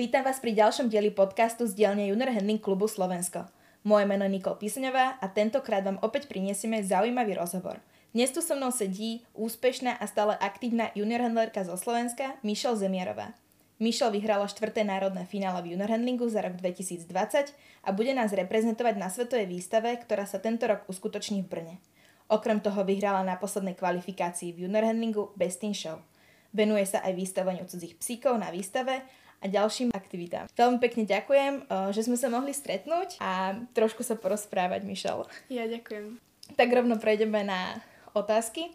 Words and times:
Vítam 0.00 0.24
vás 0.24 0.40
pri 0.40 0.56
ďalšom 0.56 0.88
dieli 0.88 1.12
podcastu 1.12 1.68
z 1.68 1.76
dielne 1.76 2.08
Junior 2.08 2.32
Handling 2.32 2.56
klubu 2.56 2.88
Slovensko. 2.88 3.44
Moje 3.84 4.08
meno 4.08 4.24
je 4.24 4.32
Nikol 4.32 4.56
Písňová 4.56 5.20
a 5.20 5.28
tentokrát 5.28 5.84
vám 5.84 6.00
opäť 6.00 6.24
prinesieme 6.24 6.80
zaujímavý 6.80 7.36
rozhovor. 7.36 7.84
Dnes 8.16 8.32
tu 8.32 8.40
so 8.40 8.56
mnou 8.56 8.72
sedí 8.72 9.28
úspešná 9.36 10.00
a 10.00 10.04
stále 10.08 10.40
aktívna 10.40 10.88
junior 10.96 11.20
handlerka 11.20 11.68
zo 11.68 11.76
Slovenska 11.76 12.32
Michelle 12.40 12.80
Zemierová. 12.80 13.36
Michelle 13.76 14.16
vyhrala 14.16 14.48
štvrté 14.48 14.88
národné 14.88 15.28
finále 15.28 15.60
v 15.60 15.76
junior 15.76 15.92
handlingu 15.92 16.32
za 16.32 16.40
rok 16.48 16.56
2020 16.56 17.52
a 17.84 17.88
bude 17.92 18.16
nás 18.16 18.32
reprezentovať 18.32 18.96
na 18.96 19.12
svetovej 19.12 19.52
výstave, 19.52 20.00
ktorá 20.00 20.24
sa 20.24 20.40
tento 20.40 20.64
rok 20.64 20.88
uskutoční 20.88 21.44
v 21.44 21.48
Brne. 21.52 21.76
Okrem 22.32 22.64
toho 22.64 22.88
vyhrala 22.88 23.20
na 23.20 23.36
poslednej 23.36 23.76
kvalifikácii 23.76 24.56
v 24.56 24.64
junior 24.64 24.88
handlingu 24.88 25.36
Best 25.36 25.60
in 25.60 25.76
Show. 25.76 26.00
Venuje 26.56 26.88
sa 26.88 27.04
aj 27.04 27.14
výstavaniu 27.14 27.68
cudzích 27.68 28.00
psíkov 28.00 28.40
na 28.40 28.48
výstave 28.48 29.04
a 29.40 29.44
ďalším 29.48 29.90
aktivitám. 29.96 30.46
Veľmi 30.52 30.78
pekne 30.78 31.08
ďakujem, 31.08 31.52
eh, 31.64 31.88
že 31.96 32.04
sme 32.04 32.16
sa 32.20 32.28
mohli 32.28 32.52
stretnúť 32.52 33.16
a 33.20 33.56
trošku 33.72 34.04
sa 34.04 34.14
porozprávať, 34.14 34.84
Mišel. 34.84 35.24
Ja 35.48 35.64
ďakujem. 35.64 36.20
Tak 36.54 36.68
rovno 36.68 37.00
prejdeme 37.00 37.40
na 37.42 37.80
otázky 38.12 38.68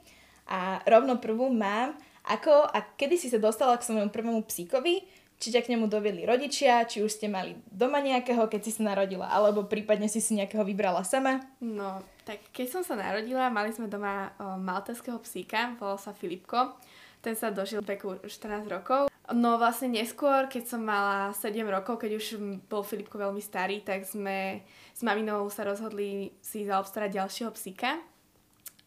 a 0.50 0.82
rovno 0.90 1.22
prvú 1.22 1.52
mám, 1.52 1.98
ako 2.26 2.66
a 2.66 2.82
kedy 2.82 3.16
si 3.22 3.28
sa 3.30 3.38
dostala 3.38 3.78
k 3.78 3.86
svojmu 3.86 4.10
prvému 4.10 4.41
psíkovi, 4.50 5.05
či 5.36 5.52
ťa 5.52 5.68
k 5.68 5.72
nemu 5.76 5.91
doviedli 5.91 6.24
rodičia, 6.24 6.88
či 6.88 7.04
už 7.04 7.12
ste 7.12 7.27
mali 7.27 7.60
doma 7.68 8.00
nejakého, 8.00 8.48
keď 8.48 8.62
si 8.63 8.72
sa 8.72 8.88
narodila, 8.88 9.27
alebo 9.27 9.68
prípadne 9.68 10.08
si 10.08 10.24
si 10.24 10.32
nejakého 10.34 10.63
vybrala 10.63 11.04
sama? 11.04 11.44
No, 11.60 12.00
tak 12.24 12.40
keď 12.55 12.68
som 12.72 12.82
sa 12.88 12.96
narodila, 12.96 13.52
mali 13.52 13.76
sme 13.76 13.91
doma 13.91 14.32
o, 14.40 14.55
malteského 14.55 15.20
psíka, 15.22 15.76
volal 15.76 16.00
sa 16.00 16.16
Filipko. 16.16 16.80
Ten 17.25 17.34
sa 17.34 17.49
dožil 17.49 17.81
veku 17.81 18.21
14 18.21 18.70
rokov. 18.70 19.09
No 19.34 19.57
vlastne 19.57 19.89
neskôr, 19.89 20.45
keď 20.45 20.70
som 20.70 20.85
mala 20.85 21.34
7 21.34 21.57
rokov, 21.65 21.98
keď 21.98 22.21
už 22.21 22.37
bol 22.70 22.85
Filipko 22.85 23.17
veľmi 23.17 23.41
starý, 23.41 23.82
tak 23.82 24.05
sme 24.05 24.62
s 24.93 25.01
maminou 25.01 25.49
sa 25.49 25.65
rozhodli 25.65 26.37
si 26.45 26.70
zaobstarať 26.70 27.09
ďalšieho 27.17 27.49
psíka. 27.57 27.98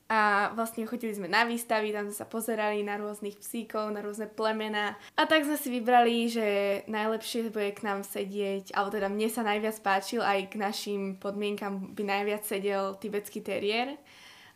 A 0.09 0.55
vlastne 0.55 0.89
chodili 0.89 1.13
sme 1.13 1.27
na 1.27 1.45
výstavy, 1.45 1.93
tam 1.93 2.09
sme 2.09 2.17
sa 2.17 2.25
pozerali 2.25 2.81
na 2.81 2.97
rôznych 2.97 3.43
psíkov, 3.43 3.91
na 3.91 4.01
rôzne 4.01 4.25
plemena. 4.31 4.97
A 5.19 5.27
tak 5.27 5.45
sme 5.45 5.59
si 5.59 5.69
vybrali, 5.69 6.31
že 6.31 6.47
najlepšie 6.89 7.51
bude 7.51 7.75
k 7.75 7.85
nám 7.85 8.07
sedieť, 8.07 8.73
alebo 8.73 8.95
teda 8.95 9.11
mne 9.11 9.29
sa 9.29 9.43
najviac 9.45 9.77
páčil, 9.83 10.23
aj 10.23 10.55
k 10.55 10.63
našim 10.63 11.01
podmienkam 11.19 11.93
by 11.93 12.03
najviac 12.07 12.47
sedel 12.47 12.97
tibetský 12.97 13.43
teriér. 13.43 13.99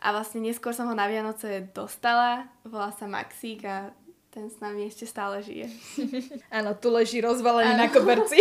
A 0.02 0.10
vlastne 0.10 0.42
neskôr 0.42 0.74
som 0.74 0.90
ho 0.90 0.94
na 0.98 1.06
Vianoce 1.06 1.70
dostala, 1.70 2.50
volá 2.66 2.90
sa 2.90 3.06
Maxík 3.06 3.62
a 3.62 3.94
ten 4.34 4.50
s 4.50 4.58
nami 4.58 4.90
ešte 4.90 5.06
stále 5.06 5.44
žije. 5.44 5.70
Áno, 6.58 6.74
tu 6.74 6.90
leží 6.90 7.22
rozvalený 7.22 7.78
na 7.78 7.86
koberci. 7.86 8.40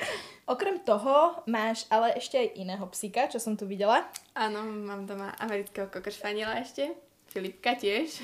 Okrem 0.52 0.82
toho 0.82 1.46
máš 1.46 1.86
ale 1.92 2.16
ešte 2.18 2.38
aj 2.38 2.48
iného 2.58 2.86
psíka, 2.90 3.30
čo 3.30 3.38
som 3.38 3.54
tu 3.54 3.70
videla. 3.70 4.02
Áno, 4.34 4.66
mám 4.66 5.06
doma 5.06 5.30
amerického 5.38 5.92
kokršpaniela 5.92 6.58
ešte. 6.64 6.90
Filipka 7.30 7.78
tiež. 7.78 8.22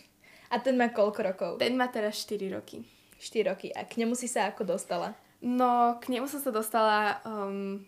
A 0.54 0.58
ten 0.62 0.78
má 0.78 0.90
koľko 0.90 1.20
rokov? 1.20 1.50
Ten 1.58 1.74
má 1.74 1.90
teraz 1.90 2.18
4 2.22 2.50
roky. 2.54 2.80
4 3.18 3.50
roky. 3.50 3.68
A 3.74 3.86
k 3.86 4.02
nemu 4.02 4.14
si 4.14 4.30
sa 4.30 4.50
ako 4.50 4.62
dostala? 4.74 5.18
No, 5.42 5.98
k 5.98 6.14
nemu 6.14 6.30
som 6.30 6.38
sa 6.38 6.54
dostala 6.54 7.18
um, 7.26 7.82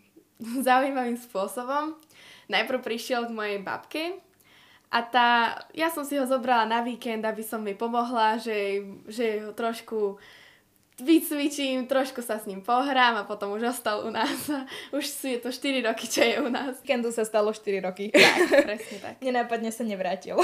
zaujímavým 0.67 1.17
spôsobom. 1.17 1.95
Najprv 2.51 2.79
prišiel 2.83 3.31
k 3.31 3.37
mojej 3.39 3.59
babke, 3.63 4.19
a 4.97 5.05
tá, 5.05 5.31
ja 5.77 5.93
som 5.93 6.09
si 6.09 6.17
ho 6.17 6.25
zobrala 6.25 6.65
na 6.65 6.81
víkend, 6.81 7.21
aby 7.21 7.45
som 7.45 7.61
mi 7.61 7.77
pomohla, 7.77 8.41
že, 8.41 8.81
že 9.05 9.45
ho 9.45 9.53
trošku 9.53 10.17
vycvičím, 10.97 11.85
trošku 11.85 12.25
sa 12.25 12.41
s 12.41 12.49
ním 12.49 12.65
pohrám 12.65 13.21
a 13.21 13.29
potom 13.29 13.53
už 13.53 13.77
ostal 13.77 14.09
u 14.09 14.11
nás. 14.11 14.49
Už 14.97 15.05
je 15.05 15.37
to 15.37 15.53
4 15.53 15.85
roky, 15.85 16.09
čo 16.09 16.25
je 16.25 16.41
u 16.41 16.49
nás. 16.49 16.81
Kendu 16.81 17.13
sa 17.13 17.29
stalo 17.29 17.53
4 17.53 17.85
roky. 17.85 18.09
Tak, 18.09 18.65
presne 18.65 18.97
tak. 19.05 19.15
Nenápadne 19.27 19.69
sa 19.69 19.85
nevrátil. 19.85 20.41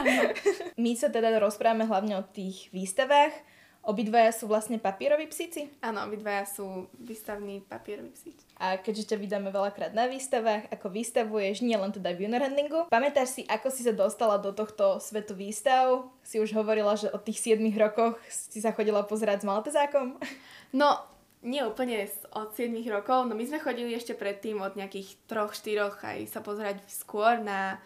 My 0.80 0.96
sa 0.96 1.12
teda 1.12 1.36
rozprávame 1.36 1.84
hlavne 1.84 2.16
o 2.16 2.24
tých 2.24 2.72
výstavách, 2.72 3.36
Obidvaja 3.84 4.32
sú 4.32 4.48
vlastne 4.48 4.80
papieroví 4.80 5.28
psíci? 5.28 5.68
Áno, 5.84 6.08
obidvaja 6.08 6.48
sú 6.48 6.88
výstavní 6.96 7.60
papieroví 7.68 8.16
psíci. 8.16 8.40
A 8.56 8.80
keďže 8.80 9.12
ťa 9.12 9.20
vydáme 9.20 9.52
veľakrát 9.52 9.92
na 9.92 10.08
výstavách, 10.08 10.72
ako 10.72 10.88
vystavuješ, 10.88 11.60
nie 11.60 11.76
len 11.76 11.92
teda 11.92 12.16
v 12.16 12.24
junior 12.24 12.40
handlingu, 12.40 12.88
pamätáš 12.88 13.36
si, 13.36 13.42
ako 13.44 13.68
si 13.68 13.84
sa 13.84 13.92
dostala 13.92 14.40
do 14.40 14.56
tohto 14.56 15.04
svetu 15.04 15.36
výstav? 15.36 16.08
Si 16.24 16.40
už 16.40 16.56
hovorila, 16.56 16.96
že 16.96 17.12
od 17.12 17.20
tých 17.28 17.44
7 17.44 17.60
rokoch 17.76 18.16
si 18.32 18.64
sa 18.64 18.72
chodila 18.72 19.04
pozerať 19.04 19.44
s 19.44 19.48
Maltezákom? 19.52 20.16
No, 20.72 21.04
nie 21.44 21.60
úplne 21.60 22.08
od 22.32 22.56
7 22.56 22.72
rokov, 22.88 23.28
no 23.28 23.36
my 23.36 23.44
sme 23.44 23.60
chodili 23.60 23.92
ešte 23.92 24.16
predtým 24.16 24.64
od 24.64 24.80
nejakých 24.80 25.28
3-4 25.28 25.92
aj 26.00 26.18
sa 26.32 26.40
pozerať 26.40 26.80
skôr 26.88 27.36
na 27.44 27.84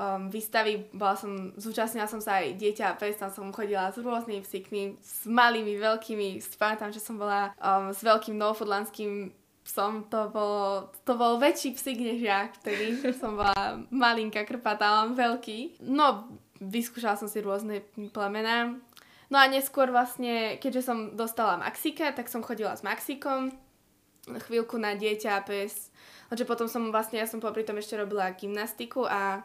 um, 0.00 0.32
výstavy, 0.32 0.88
bola 0.96 1.12
som, 1.12 1.52
zúčastnila 1.60 2.08
som 2.08 2.24
sa 2.24 2.40
aj 2.40 2.56
dieťa 2.56 2.96
pes, 2.96 3.20
tam 3.20 3.28
som 3.28 3.52
chodila 3.52 3.92
s 3.92 4.00
rôznymi 4.00 4.40
psíkmi, 4.40 4.80
s 4.96 5.28
malými, 5.28 5.76
veľkými, 5.76 6.40
pamätám, 6.56 6.88
že 6.96 7.04
som 7.04 7.20
bola 7.20 7.52
um, 7.60 7.92
s 7.92 8.00
veľkým 8.00 8.40
novofodlandským 8.40 9.36
psom, 9.68 10.08
to 10.08 10.32
bol, 10.32 10.88
to 11.04 11.12
bol 11.14 11.36
väčší 11.36 11.76
psík 11.76 12.00
než 12.00 12.24
ja, 12.24 12.48
vtedy 12.48 12.96
som 13.20 13.36
bola 13.36 13.84
malinká, 13.92 14.48
krpatá, 14.48 15.04
mám 15.04 15.12
veľký. 15.12 15.84
No, 15.84 16.24
vyskúšala 16.64 17.20
som 17.20 17.28
si 17.28 17.44
rôzne 17.44 17.84
plemená. 18.10 18.80
No 19.30 19.36
a 19.38 19.46
neskôr 19.46 19.92
vlastne, 19.94 20.58
keďže 20.58 20.82
som 20.90 20.98
dostala 21.14 21.60
Maxika, 21.60 22.10
tak 22.10 22.26
som 22.26 22.42
chodila 22.42 22.74
s 22.74 22.82
Maxikom 22.82 23.54
chvíľku 24.26 24.76
na 24.76 24.98
dieťa 24.98 25.46
pes. 25.46 25.88
Takže 26.30 26.46
potom 26.46 26.66
som 26.70 26.94
vlastne, 26.94 27.18
ja 27.18 27.26
som 27.26 27.42
popri 27.42 27.66
tom 27.66 27.78
ešte 27.78 27.98
robila 27.98 28.30
gymnastiku 28.34 29.06
a 29.06 29.42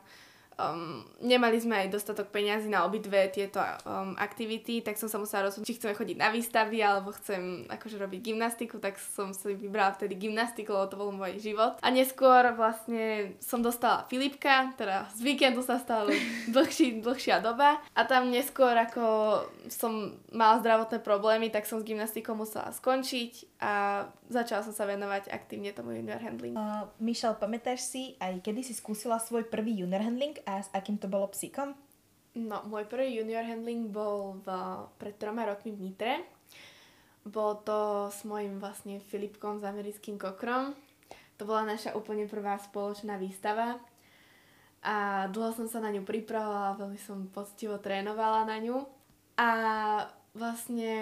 um, 0.60 1.04
nemali 1.20 1.60
sme 1.60 1.86
aj 1.86 1.94
dostatok 1.94 2.32
peňazí 2.32 2.72
na 2.72 2.88
obidve 2.88 3.28
tieto 3.32 3.60
um, 3.60 4.16
aktivity, 4.16 4.80
tak 4.80 4.96
som 5.00 5.12
sa 5.12 5.20
musela 5.20 5.48
rozhodnúť, 5.48 5.68
či 5.68 5.78
chceme 5.78 5.94
chodiť 5.96 6.18
na 6.20 6.30
výstavy 6.32 6.80
alebo 6.80 7.12
chcem 7.16 7.68
akože 7.68 8.00
robiť 8.00 8.20
gymnastiku, 8.32 8.80
tak 8.80 9.00
som 9.00 9.32
si 9.36 9.56
vybrala 9.56 9.96
vtedy 9.96 10.16
gymnastiku, 10.16 10.76
lebo 10.76 10.88
to 10.92 11.00
bol 11.00 11.12
môj 11.12 11.40
život. 11.40 11.80
A 11.84 11.88
neskôr 11.92 12.56
vlastne 12.56 13.36
som 13.44 13.60
dostala 13.60 14.08
Filipka, 14.08 14.72
teda 14.80 15.08
z 15.16 15.20
víkendu 15.24 15.62
sa 15.64 15.80
stala 15.80 16.12
dlhší, 16.56 17.04
dlhšia 17.04 17.44
doba 17.44 17.80
a 17.94 18.02
tam 18.08 18.32
neskôr 18.32 18.74
ako 18.76 19.06
som 19.68 20.16
mala 20.32 20.60
zdravotné 20.64 21.00
problémy, 21.04 21.52
tak 21.52 21.68
som 21.68 21.82
s 21.82 21.88
gymnastikou 21.88 22.38
musela 22.38 22.72
skončiť 22.72 23.60
a 23.60 24.06
začala 24.30 24.62
som 24.62 24.74
sa 24.74 24.86
venovať 24.86 25.30
aktívne 25.30 25.74
tomu 25.74 25.98
junior 25.98 26.22
handling. 26.22 26.54
Uh, 26.54 26.86
Michelle, 27.02 27.38
pamätáš 27.38 27.86
si 27.86 28.14
aj 28.22 28.42
kedy 28.46 28.62
si 28.62 28.74
skúsila 28.78 29.18
svoj 29.18 29.48
prvý 29.48 29.82
junior 29.82 30.02
handling 30.02 30.38
a 30.46 30.62
s 30.62 30.70
akým 30.72 31.02
to 31.02 31.10
bolo 31.10 31.28
psíkom? 31.30 31.74
No, 32.36 32.62
môj 32.68 32.86
prvý 32.86 33.16
junior 33.16 33.48
handling 33.48 33.90
bol 33.90 34.40
v, 34.44 34.48
pred 35.00 35.16
troma 35.16 35.48
rokmi 35.48 35.72
v 35.72 35.90
Nitre. 35.90 36.14
Bolo 37.26 37.54
to 37.64 37.80
s 38.12 38.22
mojim 38.28 38.62
vlastne 38.62 39.02
Filipkom, 39.02 39.58
s 39.58 39.66
americkým 39.66 40.20
kokrom. 40.20 40.78
To 41.40 41.44
bola 41.44 41.66
naša 41.66 41.96
úplne 41.98 42.30
prvá 42.30 42.60
spoločná 42.60 43.18
výstava. 43.18 43.80
A 44.86 45.26
dlho 45.34 45.52
som 45.56 45.66
sa 45.66 45.82
na 45.82 45.90
ňu 45.90 46.06
pripravovala, 46.06 46.78
veľmi 46.78 47.00
som 47.02 47.26
poctivo 47.34 47.82
trénovala 47.82 48.46
na 48.46 48.62
ňu. 48.62 48.86
A 49.40 49.50
vlastne 50.38 50.94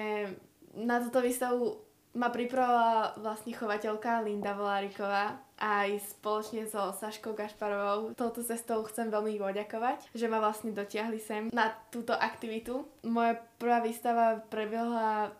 na 0.73 1.03
túto 1.03 1.19
výstavu 1.19 1.81
ma 2.13 2.29
pripravovala 2.29 3.17
vlastne 3.17 3.57
chovateľka 3.57 4.21
Linda 4.21 4.53
Voláriková 4.53 5.41
aj 5.57 5.97
spoločne 6.17 6.69
so 6.69 6.93
Saškou 6.93 7.33
Gašparovou. 7.33 8.13
Touto 8.13 8.45
cestou 8.45 8.85
chcem 8.85 9.09
veľmi 9.09 9.41
poďakovať, 9.41 10.13
že 10.13 10.29
ma 10.29 10.37
vlastne 10.37 10.75
dotiahli 10.75 11.19
sem 11.21 11.49
na 11.49 11.73
túto 11.89 12.13
aktivitu. 12.13 12.85
Moja 13.07 13.39
prvá 13.57 13.81
výstava 13.81 14.43
prebehla 14.51 15.33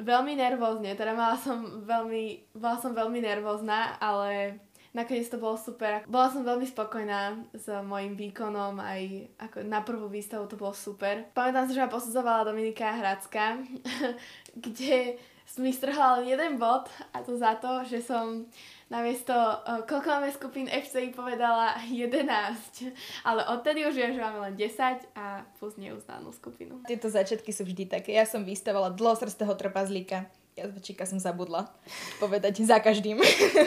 veľmi 0.00 0.32
nervózne, 0.36 0.96
teda 0.96 1.12
mala 1.12 1.36
som 1.40 1.84
veľmi, 1.84 2.52
bola 2.56 2.76
som 2.80 2.92
veľmi 2.96 3.20
nervózna, 3.20 4.00
ale 4.00 4.60
nakoniec 4.96 5.28
to 5.28 5.38
bolo 5.38 5.54
super. 5.54 6.02
Bola 6.08 6.32
som 6.32 6.42
veľmi 6.42 6.66
spokojná 6.66 7.48
s 7.54 7.68
mojim 7.84 8.16
výkonom, 8.16 8.80
aj 8.80 9.28
ako 9.38 9.56
na 9.64 9.80
prvú 9.84 10.10
výstavu 10.10 10.48
to 10.50 10.58
bolo 10.58 10.74
super. 10.74 11.30
Pamätám 11.36 11.68
si, 11.68 11.76
že 11.76 11.84
ma 11.84 11.92
posudzovala 11.92 12.48
Dominika 12.48 12.90
Hradská, 12.90 13.60
kde 14.66 15.20
mi 15.58 15.74
strhla 15.74 16.22
jeden 16.22 16.60
bod 16.60 16.86
a 17.10 17.26
to 17.26 17.34
za 17.34 17.58
to, 17.58 17.82
že 17.88 18.06
som 18.06 18.46
namiesto, 18.90 19.34
uh, 19.34 19.82
koľko 19.86 20.06
máme 20.06 20.30
skupín 20.30 20.66
FCI 20.70 21.10
povedala 21.14 21.78
11, 21.86 22.90
ale 23.26 23.46
odtedy 23.50 23.86
už 23.86 23.94
viem, 23.94 24.12
že 24.14 24.22
máme 24.22 24.38
len 24.50 24.54
10 24.54 25.10
a 25.18 25.46
plus 25.58 25.74
neuznanú 25.78 26.30
skupinu. 26.30 26.82
Tieto 26.86 27.10
začiatky 27.10 27.50
sú 27.54 27.66
vždy 27.66 27.86
také. 27.86 28.14
Ja 28.14 28.26
som 28.26 28.42
vystavala 28.42 28.94
dlhosrstého 28.94 29.54
trpazlíka. 29.54 30.26
Ja 30.58 30.66
zväčšika 30.66 31.06
som 31.06 31.22
zabudla 31.22 31.70
povedať 32.18 32.62
za 32.66 32.82
každým. 32.82 33.22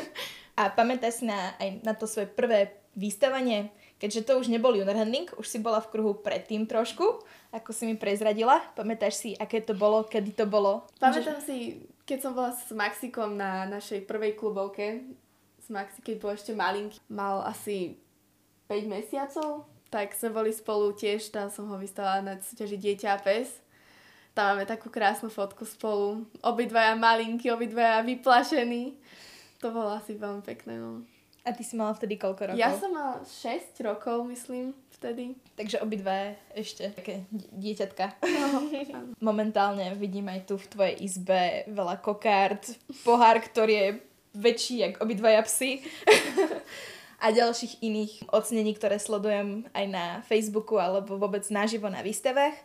a 0.59 0.69
pamätáš 0.69 1.23
si 1.23 1.25
na, 1.25 1.55
aj 1.57 1.81
na 1.81 1.95
to 1.95 2.05
svoje 2.05 2.27
prvé 2.29 2.83
vystavanie, 2.93 3.73
keďže 4.03 4.27
to 4.27 4.43
už 4.43 4.51
nebol 4.51 4.75
junior 4.75 4.99
handling, 4.99 5.31
už 5.39 5.47
si 5.47 5.63
bola 5.63 5.79
v 5.79 5.95
kruhu 5.95 6.19
predtým 6.19 6.67
trošku, 6.67 7.23
ako 7.55 7.71
si 7.71 7.87
mi 7.87 7.95
prezradila. 7.95 8.59
Pamätáš 8.75 9.15
si, 9.15 9.29
aké 9.39 9.63
to 9.63 9.71
bolo, 9.71 10.03
kedy 10.03 10.35
to 10.35 10.43
bolo? 10.43 10.83
Pamätám 10.99 11.39
že... 11.39 11.47
si 11.47 11.57
keď 12.03 12.19
som 12.19 12.35
bola 12.35 12.51
s 12.51 12.67
Maxikom 12.75 13.39
na 13.39 13.63
našej 13.63 14.03
prvej 14.03 14.35
klubovke, 14.35 15.07
s 15.63 15.71
Maxi, 15.71 16.03
keď 16.03 16.15
bol 16.19 16.35
ešte 16.35 16.51
malinký, 16.51 16.99
mal 17.07 17.47
asi 17.47 17.95
5 18.67 18.91
mesiacov, 18.91 19.63
tak 19.87 20.11
sme 20.11 20.35
boli 20.35 20.51
spolu 20.51 20.91
tiež, 20.91 21.31
tam 21.31 21.47
som 21.47 21.71
ho 21.71 21.79
vystala 21.79 22.19
na 22.19 22.35
súťaži 22.35 22.75
Dieťa 22.75 23.15
a 23.15 23.19
pes. 23.23 23.63
Tam 24.35 24.51
máme 24.51 24.67
takú 24.67 24.91
krásnu 24.91 25.31
fotku 25.31 25.63
spolu. 25.63 26.27
Obidvaja 26.43 26.97
malinkí, 26.97 27.47
obidvaja 27.53 28.03
vyplašení. 28.03 28.97
To 29.61 29.71
bolo 29.71 29.93
asi 29.95 30.17
veľmi 30.17 30.43
pekné, 30.43 30.75
no. 30.75 31.05
A 31.43 31.51
ty 31.51 31.59
si 31.67 31.75
mala 31.75 31.91
vtedy 31.91 32.15
koľko 32.15 32.55
rokov? 32.55 32.59
Ja 32.59 32.71
som 32.71 32.95
mala 32.95 33.19
6 33.19 33.75
rokov, 33.83 34.23
myslím, 34.31 34.71
vtedy. 34.95 35.35
Takže 35.59 35.83
obidve 35.83 36.39
ešte 36.55 36.87
také 36.95 37.27
dieťatka. 37.51 38.15
No, 38.23 38.71
Momentálne 39.19 39.91
vidím 39.99 40.31
aj 40.31 40.47
tu 40.47 40.55
v 40.55 40.69
tvojej 40.71 40.95
izbe 41.03 41.67
veľa 41.67 41.99
kokárt, 41.99 42.63
pohár, 43.03 43.43
ktorý 43.43 43.73
je 43.75 43.89
väčší, 44.39 44.75
jak 44.87 44.93
obidvaja 45.03 45.43
psy. 45.43 45.83
a 47.23 47.31
ďalších 47.31 47.79
iných 47.79 48.27
ocenení, 48.35 48.75
ktoré 48.75 48.99
sledujem 48.99 49.63
aj 49.71 49.85
na 49.87 50.05
Facebooku 50.27 50.75
alebo 50.75 51.15
vôbec 51.15 51.47
naživo 51.47 51.87
na 51.87 52.03
výstavách. 52.03 52.55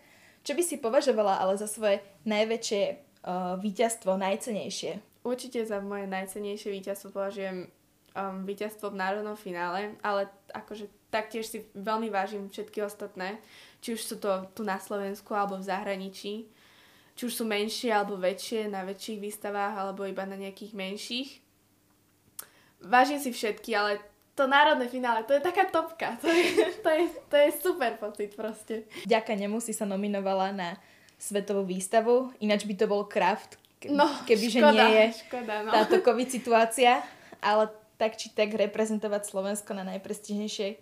Čo 0.42 0.58
by 0.58 0.62
si 0.66 0.82
považovala 0.82 1.38
ale 1.38 1.54
za 1.54 1.70
svoje 1.70 2.02
najväčšie 2.26 2.82
uh, 3.22 3.54
víťazstvo, 3.62 4.18
najcenejšie? 4.18 5.22
Určite 5.22 5.62
za 5.62 5.78
moje 5.78 6.10
najcenejšie 6.10 6.74
víťazstvo 6.74 7.14
považujem 7.14 7.70
um, 8.18 8.42
víťazstvo 8.42 8.90
v 8.90 8.98
národnom 8.98 9.38
finále, 9.38 9.94
ale 10.02 10.26
akože 10.50 10.90
taktiež 11.08 11.46
si 11.46 11.58
veľmi 11.72 12.10
vážim 12.10 12.50
všetky 12.50 12.82
ostatné, 12.82 13.38
či 13.78 13.94
už 13.94 14.02
sú 14.02 14.16
to 14.18 14.50
tu 14.52 14.66
na 14.66 14.82
Slovensku 14.82 15.30
alebo 15.32 15.56
v 15.56 15.68
zahraničí, 15.70 16.34
či 17.14 17.22
už 17.22 17.32
sú 17.32 17.44
menšie 17.46 17.94
alebo 17.94 18.18
väčšie 18.18 18.66
na 18.66 18.82
väčších 18.82 19.18
výstavách 19.22 19.74
alebo 19.78 20.04
iba 20.04 20.26
na 20.26 20.36
nejakých 20.36 20.74
menších. 20.74 21.30
Vážim 22.82 23.18
si 23.18 23.34
všetky, 23.34 23.70
ale 23.74 23.98
to 24.38 24.46
národné 24.46 24.86
finále, 24.86 25.26
to 25.26 25.34
je 25.34 25.42
taká 25.42 25.66
topka. 25.66 26.14
To 26.22 26.30
je, 26.30 26.46
to 26.78 26.88
je, 26.90 27.04
to 27.26 27.36
je 27.38 27.48
super 27.58 27.98
pocit 27.98 28.34
proste. 28.38 28.86
Ďaká 29.02 29.34
nemu 29.34 29.58
si 29.58 29.74
sa 29.74 29.82
nominovala 29.82 30.54
na 30.54 30.78
svetovú 31.18 31.66
výstavu, 31.66 32.30
ináč 32.38 32.62
by 32.62 32.74
to 32.78 32.86
bol 32.86 33.02
Kraft, 33.10 33.58
ke, 33.82 33.90
no, 33.90 34.06
kebyže 34.22 34.62
škoda, 34.62 34.86
nie 34.86 34.94
je 34.94 35.06
škoda, 35.26 35.54
no. 35.66 35.70
táto 35.74 35.98
COVID 35.98 36.28
situácia, 36.30 37.02
ale 37.42 37.66
tak 37.98 38.16
či 38.16 38.30
tak 38.32 38.54
reprezentovať 38.54 39.28
Slovensko 39.28 39.74
na 39.74 39.84
najprestižnejšej 39.94 40.72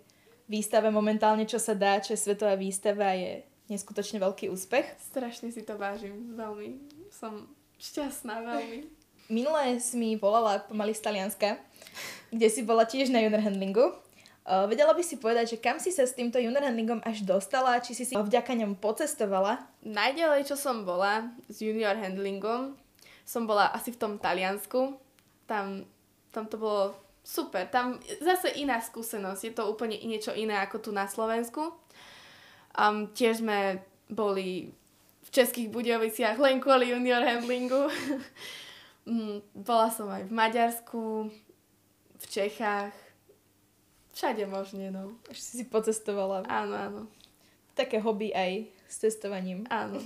výstave 0.46 0.92
momentálne, 0.94 1.48
čo 1.48 1.58
sa 1.58 1.74
dá, 1.74 1.98
čo 1.98 2.14
je 2.14 2.22
svetová 2.22 2.54
výstava, 2.54 3.16
je 3.16 3.42
neskutočne 3.66 4.22
veľký 4.22 4.52
úspech. 4.52 4.86
Strašne 5.10 5.50
si 5.50 5.66
to 5.66 5.74
vážim, 5.74 6.38
veľmi. 6.38 6.78
Som 7.10 7.50
šťastná, 7.82 8.46
veľmi. 8.46 8.86
Minulé 9.26 9.82
si 9.82 9.98
mi 9.98 10.14
volala 10.14 10.62
pomaly 10.62 10.94
z 10.94 11.02
Talianska 11.02 11.58
kde 12.30 12.48
si 12.50 12.62
bola 12.66 12.84
tiež 12.86 13.10
na 13.10 13.22
junior 13.22 13.42
handlingu. 13.42 13.94
Uh, 14.46 14.70
vedela 14.70 14.94
by 14.94 15.02
si 15.02 15.18
povedať, 15.18 15.58
že 15.58 15.62
kam 15.62 15.82
si 15.82 15.90
sa 15.90 16.06
s 16.06 16.14
týmto 16.14 16.38
junior 16.38 16.62
handlingom 16.62 17.02
až 17.02 17.26
dostala, 17.26 17.82
či 17.82 17.98
si 17.98 18.06
si 18.06 18.14
vďaka 18.14 18.54
ňom 18.54 18.78
pocestovala? 18.78 19.58
Najďalej, 19.82 20.46
čo 20.46 20.54
som 20.54 20.86
bola 20.86 21.34
s 21.50 21.58
junior 21.58 21.98
handlingom, 21.98 22.78
som 23.26 23.42
bola 23.42 23.74
asi 23.74 23.90
v 23.90 23.98
tom 23.98 24.12
Taliansku. 24.22 24.94
Tam, 25.50 25.82
tam 26.30 26.46
to 26.46 26.62
bolo 26.62 26.94
super. 27.26 27.66
Tam 27.66 27.98
zase 28.22 28.54
iná 28.54 28.78
skúsenosť. 28.78 29.42
Je 29.42 29.52
to 29.58 29.66
úplne 29.66 29.98
niečo 29.98 30.30
iné 30.30 30.54
ako 30.62 30.78
tu 30.78 30.90
na 30.94 31.10
Slovensku. 31.10 31.74
Um, 32.78 33.10
tiež 33.10 33.42
sme 33.42 33.82
boli 34.06 34.70
v 35.26 35.28
Českých 35.34 35.74
Budoviciach 35.74 36.38
len 36.38 36.62
kvôli 36.62 36.94
junior 36.94 37.26
handlingu. 37.26 37.90
Mm, 39.06 39.38
bola 39.54 39.86
som 39.86 40.10
aj 40.10 40.26
v 40.26 40.34
Maďarsku, 40.34 41.30
v 42.18 42.24
Čechách, 42.26 42.90
všade 44.10 44.42
možne, 44.50 44.90
no. 44.90 45.14
Až 45.30 45.38
si 45.38 45.62
si 45.62 45.64
pocestovala. 45.70 46.42
Áno, 46.50 46.74
áno. 46.74 47.00
Také 47.78 48.02
hobby 48.02 48.34
aj 48.34 48.66
s 48.90 49.06
cestovaním. 49.06 49.62
Áno. 49.70 50.02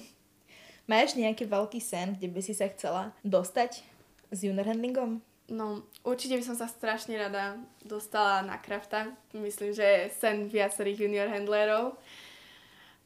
Máš 0.84 1.17
nejaký 1.17 1.49
veľký 1.49 1.81
sen, 1.81 2.12
kde 2.12 2.28
by 2.28 2.44
si 2.44 2.52
sa 2.52 2.69
chcela 2.69 3.17
dostať 3.25 3.81
s 4.28 4.38
junior 4.44 4.69
handlingom? 4.69 5.25
No, 5.50 5.82
určite 6.06 6.38
by 6.38 6.44
som 6.47 6.55
sa 6.55 6.70
strašne 6.70 7.19
rada 7.19 7.58
dostala 7.82 8.47
na 8.47 8.55
krafta. 8.55 9.11
Myslím, 9.35 9.75
že 9.75 9.82
je 9.82 10.02
sen 10.14 10.47
viacerých 10.47 11.11
junior 11.11 11.26
handlerov. 11.26 11.99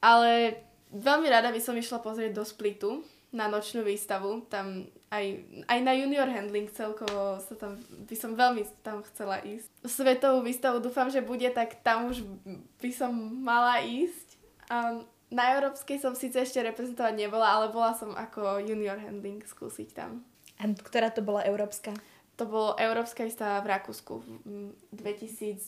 Ale 0.04 0.60
veľmi 0.92 1.24
rada 1.32 1.48
by 1.48 1.60
som 1.64 1.72
išla 1.72 2.04
pozrieť 2.04 2.36
do 2.36 2.44
Splitu 2.44 3.00
na 3.32 3.48
nočnú 3.48 3.80
výstavu. 3.80 4.44
Tam 4.52 4.84
aj, 5.08 5.24
aj 5.72 5.78
na 5.80 5.96
junior 5.96 6.28
handling 6.28 6.68
celkovo 6.68 7.40
sa 7.40 7.56
tam, 7.56 7.80
by 8.04 8.12
som 8.12 8.36
veľmi 8.36 8.68
tam 8.84 9.00
chcela 9.08 9.40
ísť. 9.40 9.72
Svetovú 9.88 10.44
výstavu 10.44 10.84
dúfam, 10.84 11.08
že 11.08 11.24
bude, 11.24 11.48
tak 11.48 11.80
tam 11.80 12.12
už 12.12 12.28
by 12.78 12.90
som 12.92 13.10
mala 13.40 13.80
ísť. 13.80 14.36
A 14.68 15.00
na 15.32 15.44
európskej 15.56 15.96
som 15.96 16.12
síce 16.12 16.36
ešte 16.38 16.60
reprezentovať 16.60 17.16
nebola, 17.16 17.56
ale 17.56 17.72
bola 17.72 17.96
som 17.96 18.12
ako 18.12 18.60
junior 18.62 19.00
handling 19.00 19.40
skúsiť 19.40 19.96
tam. 19.96 20.22
A 20.60 20.70
ktorá 20.70 21.10
to 21.10 21.24
bola 21.24 21.42
európska? 21.42 21.96
To 22.34 22.44
bolo 22.50 22.74
Európska 22.74 23.22
výstava 23.22 23.62
v 23.62 23.70
Rakúsku 23.70 24.12
v 24.18 24.74
2019. 24.90 25.62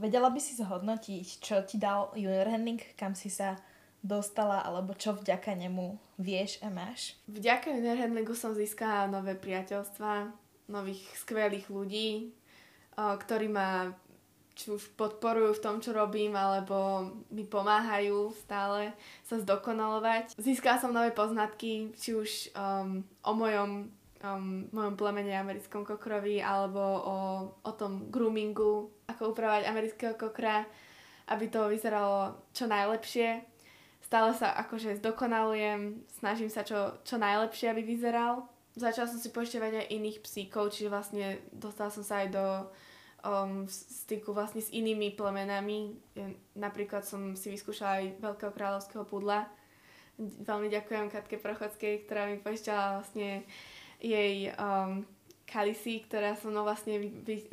Vedela 0.00 0.32
by 0.32 0.40
si 0.40 0.56
zhodnotiť, 0.56 1.26
čo 1.44 1.60
ti 1.68 1.76
dal 1.76 2.08
junior 2.16 2.48
handling, 2.48 2.80
kam 2.96 3.12
si 3.12 3.28
sa 3.28 3.60
dostala, 4.02 4.66
alebo 4.66 4.98
čo 4.98 5.14
vďaka 5.14 5.54
nemu 5.54 5.94
vieš 6.18 6.58
a 6.60 6.68
máš? 6.68 7.14
Vďaka 7.30 7.70
Handlingu 7.70 8.34
som 8.34 8.50
získala 8.50 9.06
nové 9.06 9.38
priateľstva, 9.38 10.34
nových 10.66 11.06
skvelých 11.22 11.70
ľudí, 11.70 12.34
ktorí 12.98 13.46
ma 13.46 13.94
či 14.52 14.68
už 14.68 14.92
podporujú 15.00 15.56
v 15.56 15.64
tom, 15.64 15.80
čo 15.80 15.96
robím, 15.96 16.36
alebo 16.36 17.08
mi 17.32 17.48
pomáhajú 17.48 18.36
stále 18.36 18.92
sa 19.24 19.40
zdokonalovať. 19.40 20.36
Získala 20.36 20.76
som 20.76 20.92
nové 20.92 21.08
poznatky, 21.08 21.96
či 21.96 22.12
už 22.12 22.52
um, 22.52 23.00
o 23.24 23.32
mojom, 23.32 23.88
um, 24.22 24.70
mojom 24.70 24.94
plemene 24.96 25.34
americkom 25.34 25.84
kokrovi, 25.84 26.40
alebo 26.40 26.80
o, 26.80 27.16
o 27.62 27.72
tom 27.74 28.08
groomingu, 28.08 28.90
ako 29.10 29.34
upravať 29.34 29.68
amerického 29.68 30.14
kokra, 30.14 30.64
aby 31.30 31.50
to 31.50 31.66
vyzeralo 31.68 32.38
čo 32.54 32.66
najlepšie 32.66 33.52
stále 34.12 34.36
sa 34.36 34.52
akože 34.60 35.00
zdokonalujem, 35.00 36.04
snažím 36.20 36.52
sa 36.52 36.60
čo, 36.60 37.00
čo 37.00 37.16
najlepšie, 37.16 37.72
aby 37.72 37.80
vyzeral. 37.80 38.44
Začala 38.76 39.08
som 39.08 39.16
si 39.16 39.32
poštevať 39.32 39.72
aj 39.72 39.86
iných 39.88 40.18
psíkov, 40.20 40.68
čiže 40.76 40.92
vlastne 40.92 41.40
dostala 41.48 41.88
som 41.88 42.04
sa 42.04 42.20
aj 42.20 42.28
do 42.28 42.46
um, 43.24 43.64
styku 43.72 44.36
vlastne 44.36 44.60
s 44.60 44.68
inými 44.68 45.16
plemenami. 45.16 45.96
Napríklad 46.52 47.08
som 47.08 47.32
si 47.32 47.56
vyskúšala 47.56 48.04
aj 48.04 48.20
Veľkého 48.20 48.52
kráľovského 48.52 49.08
pudla. 49.08 49.48
Veľmi 50.20 50.68
ďakujem 50.68 51.08
Katke 51.08 51.40
Prochodskej, 51.40 52.04
ktorá 52.04 52.28
mi 52.28 52.36
pošťala 52.36 53.00
vlastne 53.00 53.48
jej 54.02 54.50
um, 54.58 55.06
kalisy, 55.46 56.02
ktorá 56.02 56.34
som 56.34 56.50
no 56.50 56.66
vlastne 56.66 56.98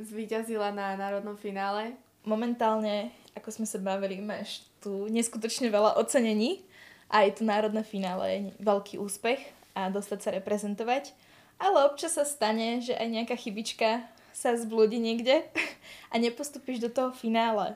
vyťazila 0.01 0.73
na 0.73 0.97
národnom 0.97 1.37
finále. 1.37 1.93
Momentálne, 2.25 3.13
ako 3.37 3.61
sme 3.61 3.67
sa 3.69 3.77
bavili, 3.77 4.17
máš 4.19 4.65
tu 4.81 5.05
neskutočne 5.07 5.69
veľa 5.69 6.01
ocenení. 6.01 6.65
Aj 7.07 7.29
to 7.29 7.45
národné 7.45 7.85
finále 7.85 8.25
je 8.27 8.39
veľký 8.61 8.97
úspech 8.97 9.39
a 9.77 9.93
dostať 9.93 10.19
sa 10.19 10.29
reprezentovať. 10.35 11.13
Ale 11.59 11.85
občas 11.85 12.15
sa 12.15 12.23
stane, 12.23 12.79
že 12.79 12.95
aj 12.95 13.07
nejaká 13.07 13.35
chybička 13.35 14.03
sa 14.31 14.55
zblúdi 14.55 14.97
niekde 14.97 15.43
a 16.13 16.15
nepostupíš 16.17 16.79
do 16.79 16.89
toho 16.89 17.11
finále. 17.11 17.75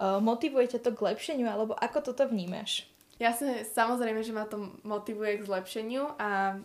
Motivuje 0.00 0.76
ťa 0.76 0.84
to 0.84 0.92
k 0.92 1.04
lepšeniu, 1.08 1.48
alebo 1.48 1.72
ako 1.72 2.12
toto 2.12 2.28
vnímaš? 2.28 2.84
Jasne, 3.16 3.64
samozrejme, 3.64 4.20
že 4.20 4.36
ma 4.36 4.44
to 4.44 4.76
motivuje 4.84 5.40
k 5.40 5.48
zlepšeniu 5.48 6.20
a 6.20 6.60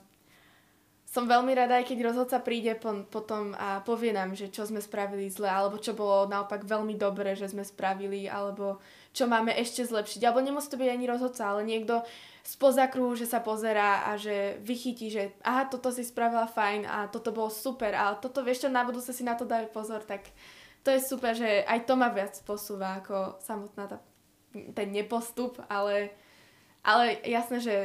som 1.11 1.27
veľmi 1.27 1.51
rada, 1.51 1.75
aj 1.75 1.91
keď 1.91 2.07
rozhodca 2.07 2.39
príde 2.39 2.71
po, 2.79 3.03
potom 3.03 3.51
a 3.59 3.83
povie 3.83 4.15
nám, 4.15 4.31
že 4.31 4.47
čo 4.47 4.63
sme 4.63 4.79
spravili 4.79 5.27
zle, 5.27 5.51
alebo 5.51 5.75
čo 5.75 5.91
bolo 5.91 6.23
naopak 6.31 6.63
veľmi 6.63 6.95
dobré, 6.95 7.35
že 7.35 7.51
sme 7.51 7.67
spravili, 7.67 8.31
alebo 8.31 8.79
čo 9.11 9.27
máme 9.27 9.51
ešte 9.51 9.83
zlepšiť. 9.83 10.23
Alebo 10.23 10.39
nemusí 10.39 10.71
to 10.71 10.79
byť 10.79 10.87
ani 10.87 11.05
rozhodca, 11.11 11.43
ale 11.51 11.67
niekto 11.67 11.99
spoza 12.47 12.87
kruhu, 12.87 13.19
že 13.19 13.27
sa 13.27 13.43
pozerá 13.43 14.07
a 14.07 14.15
že 14.15 14.55
vychytí, 14.63 15.11
že 15.11 15.35
aha, 15.43 15.67
toto 15.67 15.91
si 15.91 16.07
spravila 16.07 16.47
fajn 16.47 16.87
a 16.87 17.11
toto 17.11 17.35
bolo 17.35 17.51
super 17.51 17.91
a 17.91 18.15
toto 18.15 18.39
vieš 18.39 18.63
čo, 18.63 18.69
na 18.71 18.87
budúce 18.87 19.11
si 19.11 19.27
na 19.27 19.35
to 19.35 19.43
dajú 19.43 19.67
pozor, 19.67 20.07
tak 20.07 20.31
to 20.87 20.95
je 20.95 21.03
super, 21.03 21.35
že 21.35 21.67
aj 21.67 21.91
to 21.91 21.99
ma 21.99 22.07
viac 22.07 22.39
posúva 22.47 23.03
ako 23.03 23.35
samotná 23.43 23.83
tá, 23.83 23.97
ten 24.55 24.87
nepostup, 24.95 25.59
ale, 25.67 26.15
ale 26.87 27.19
jasné, 27.27 27.59
že 27.59 27.75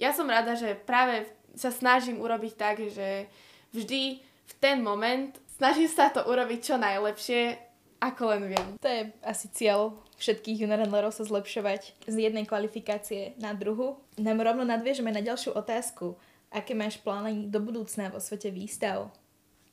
ja 0.00 0.16
som 0.16 0.26
rada, 0.26 0.56
že 0.56 0.74
práve 0.74 1.28
sa 1.54 1.70
snažím 1.70 2.20
urobiť 2.20 2.52
tak, 2.54 2.76
že 2.90 3.26
vždy 3.74 4.20
v 4.22 4.54
ten 4.60 4.84
moment 4.84 5.34
snažím 5.56 5.88
sa 5.88 6.10
to 6.10 6.26
urobiť 6.26 6.60
čo 6.60 6.76
najlepšie, 6.76 7.56
ako 8.02 8.22
len 8.36 8.42
viem. 8.52 8.68
To 8.82 8.88
je 8.90 9.08
asi 9.24 9.48
cieľ 9.48 9.96
všetkých 10.20 10.60
junior 10.66 10.82
handlerov 10.82 11.16
sa 11.16 11.24
zlepšovať 11.24 12.04
z 12.04 12.16
jednej 12.16 12.44
kvalifikácie 12.44 13.38
na 13.40 13.56
druhu. 13.56 13.96
Nám 14.20 14.44
rovno 14.44 14.68
nadviežeme 14.68 15.08
na 15.08 15.24
ďalšiu 15.24 15.56
otázku. 15.56 16.18
Aké 16.54 16.76
máš 16.76 17.00
plány 17.00 17.50
do 17.50 17.58
budúcna 17.58 18.12
vo 18.12 18.22
svete 18.22 18.52
výstav? 18.52 19.10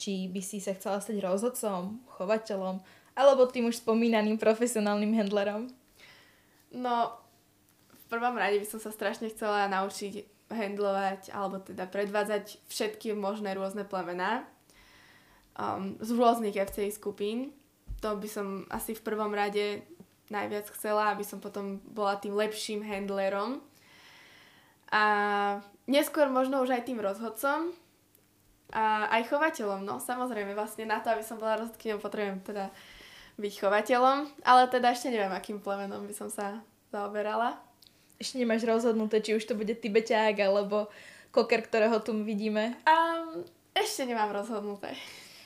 Či 0.02 0.32
by 0.34 0.42
si 0.42 0.58
sa 0.58 0.74
chcela 0.74 0.98
stať 0.98 1.22
rozhodcom, 1.22 2.02
chovateľom, 2.18 2.82
alebo 3.14 3.46
tým 3.46 3.70
už 3.70 3.86
spomínaným 3.86 4.42
profesionálnym 4.42 5.14
handlerom? 5.14 5.70
No, 6.74 7.20
v 7.92 8.04
prvom 8.10 8.34
rade 8.34 8.58
by 8.58 8.66
som 8.66 8.80
sa 8.82 8.90
strašne 8.90 9.30
chcela 9.30 9.70
naučiť 9.70 10.26
handlovať, 10.52 11.32
alebo 11.32 11.64
teda 11.64 11.88
predvádzať 11.88 12.60
všetky 12.68 13.16
možné 13.16 13.56
rôzne 13.56 13.88
plemená 13.88 14.44
um, 15.56 15.98
z 15.98 16.10
rôznych 16.14 16.56
FCI 16.56 16.92
skupín. 16.92 17.56
To 18.04 18.20
by 18.20 18.28
som 18.28 18.68
asi 18.70 18.94
v 18.94 19.06
prvom 19.06 19.32
rade 19.32 19.82
najviac 20.32 20.68
chcela, 20.76 21.12
aby 21.12 21.24
som 21.28 21.44
potom 21.44 21.84
bola 21.92 22.16
tým 22.20 22.36
lepším 22.36 22.84
handlerom. 22.84 23.60
A 24.92 25.04
neskôr 25.88 26.28
možno 26.28 26.64
už 26.64 26.76
aj 26.76 26.88
tým 26.88 27.00
rozhodcom 27.00 27.72
a 28.72 29.08
aj 29.12 29.28
chovateľom. 29.28 29.84
No 29.84 30.00
samozrejme, 30.00 30.56
vlastne 30.56 30.88
na 30.88 31.04
to, 31.04 31.12
aby 31.12 31.24
som 31.24 31.40
bola 31.40 31.60
rozhodkyňou, 31.60 32.00
potrebujem 32.00 32.40
teda 32.44 32.72
byť 33.40 33.54
chovateľom, 33.60 34.18
ale 34.44 34.62
teda 34.72 34.92
ešte 34.92 35.12
neviem, 35.12 35.32
akým 35.32 35.60
plemenom 35.60 36.04
by 36.08 36.16
som 36.16 36.28
sa 36.32 36.60
zaoberala. 36.92 37.71
Ešte 38.22 38.38
nemáš 38.38 38.70
rozhodnuté, 38.70 39.18
či 39.26 39.34
už 39.34 39.50
to 39.50 39.58
bude 39.58 39.74
tibeťák 39.74 40.38
alebo 40.38 40.94
koker, 41.34 41.66
ktorého 41.66 41.98
tu 42.06 42.14
vidíme? 42.22 42.78
Um, 42.86 43.42
ešte 43.74 44.06
nemám 44.06 44.30
rozhodnuté. 44.30 44.94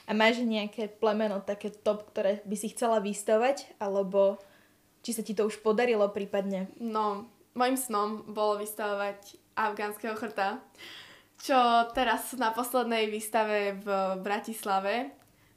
A 0.05 0.11
máš 0.11 0.43
nejaké 0.43 0.91
plemeno, 0.91 1.39
také 1.39 1.71
top, 1.71 2.11
ktoré 2.11 2.43
by 2.43 2.55
si 2.59 2.75
chcela 2.75 2.99
vystavať, 2.99 3.79
alebo 3.79 4.35
či 5.07 5.15
sa 5.15 5.23
ti 5.23 5.31
to 5.31 5.47
už 5.47 5.63
podarilo 5.63 6.11
prípadne? 6.11 6.67
No, 6.77 7.31
Mojím 7.55 7.79
snom 7.79 8.09
bolo 8.27 8.59
vystavovať 8.59 9.39
afgánskeho 9.55 10.19
chrta, 10.19 10.59
čo 11.39 11.55
teraz 11.95 12.35
na 12.35 12.51
poslednej 12.51 13.07
výstave 13.07 13.79
v 13.79 13.87
Bratislave 14.19 15.15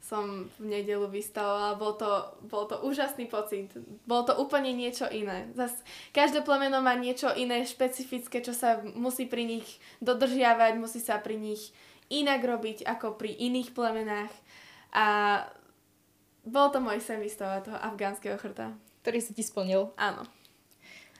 som 0.09 0.49
v 0.57 0.65
nedelu 0.65 1.05
vystavovala. 1.05 1.77
Bol 1.77 1.93
to, 1.93 2.33
bol 2.49 2.65
to 2.65 2.81
úžasný 2.81 3.29
pocit. 3.29 3.69
Bolo 4.09 4.25
to 4.25 4.33
úplne 4.41 4.73
niečo 4.73 5.05
iné. 5.05 5.53
Zas, 5.53 5.69
každé 6.17 6.41
plemeno 6.41 6.81
má 6.81 6.97
niečo 6.97 7.29
iné, 7.37 7.61
špecifické, 7.61 8.41
čo 8.41 8.57
sa 8.57 8.81
musí 8.97 9.29
pri 9.29 9.45
nich 9.45 9.77
dodržiavať, 10.01 10.81
musí 10.81 10.97
sa 10.97 11.21
pri 11.21 11.37
nich 11.37 11.69
inak 12.09 12.41
robiť 12.41 12.89
ako 12.89 13.21
pri 13.21 13.37
iných 13.37 13.69
plemenách. 13.77 14.33
A 14.97 15.05
bol 16.41 16.73
to 16.73 16.81
môj 16.81 16.97
sen 17.05 17.21
vystavovať 17.21 17.69
toho 17.69 17.77
afgánskeho 17.77 18.41
chrta. 18.41 18.73
Ktorý 19.05 19.21
sa 19.21 19.31
ti 19.37 19.45
splnil. 19.45 19.93
Áno. 19.93 20.25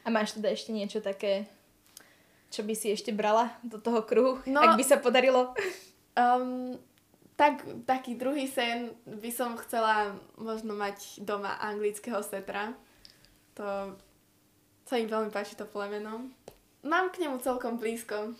A 0.01 0.09
máš 0.09 0.33
teda 0.33 0.49
ešte 0.49 0.73
niečo 0.73 0.97
také, 0.97 1.45
čo 2.49 2.65
by 2.65 2.73
si 2.73 2.89
ešte 2.89 3.13
brala 3.13 3.53
do 3.61 3.77
toho 3.77 4.01
kruhu, 4.01 4.41
no, 4.49 4.65
ak 4.65 4.81
by 4.81 4.81
sa 4.81 4.97
podarilo? 4.97 5.53
Um, 6.17 6.73
tak, 7.39 7.63
taký 7.87 8.19
druhý 8.19 8.51
sen 8.51 8.91
by 9.07 9.31
som 9.31 9.55
chcela 9.63 10.19
možno 10.35 10.75
mať 10.75 11.23
doma 11.23 11.55
anglického 11.63 12.19
setra. 12.19 12.75
To 13.55 13.95
sa 14.83 14.99
im 14.99 15.07
veľmi 15.07 15.31
páči 15.31 15.55
to 15.55 15.63
plemeno. 15.63 16.27
Mám 16.83 17.15
k 17.15 17.23
nemu 17.23 17.39
celkom 17.39 17.79
blízko. 17.79 18.35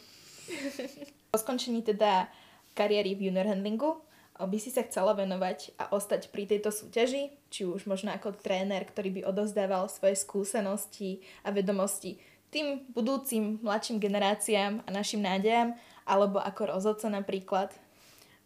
Po 1.32 1.38
skončení 1.40 1.80
teda 1.80 2.28
kariéry 2.76 3.16
v 3.16 3.32
junior 3.32 3.48
handlingu 3.48 4.04
by 4.36 4.58
si 4.60 4.68
sa 4.68 4.84
chcela 4.84 5.16
venovať 5.16 5.80
a 5.80 5.96
ostať 5.96 6.28
pri 6.36 6.48
tejto 6.48 6.72
súťaži, 6.72 7.32
či 7.48 7.64
už 7.64 7.88
možno 7.88 8.12
ako 8.12 8.36
tréner, 8.36 8.84
ktorý 8.84 9.16
by 9.16 9.22
odozdával 9.32 9.88
svoje 9.88 10.20
skúsenosti 10.20 11.24
a 11.48 11.56
vedomosti 11.56 12.20
tým 12.50 12.82
budúcim 12.92 13.62
mladším 13.62 14.02
generáciám 14.02 14.82
a 14.84 14.90
našim 14.90 15.22
nádejam, 15.22 15.78
alebo 16.02 16.42
ako 16.42 16.76
rozhodca 16.76 17.06
napríklad? 17.06 17.70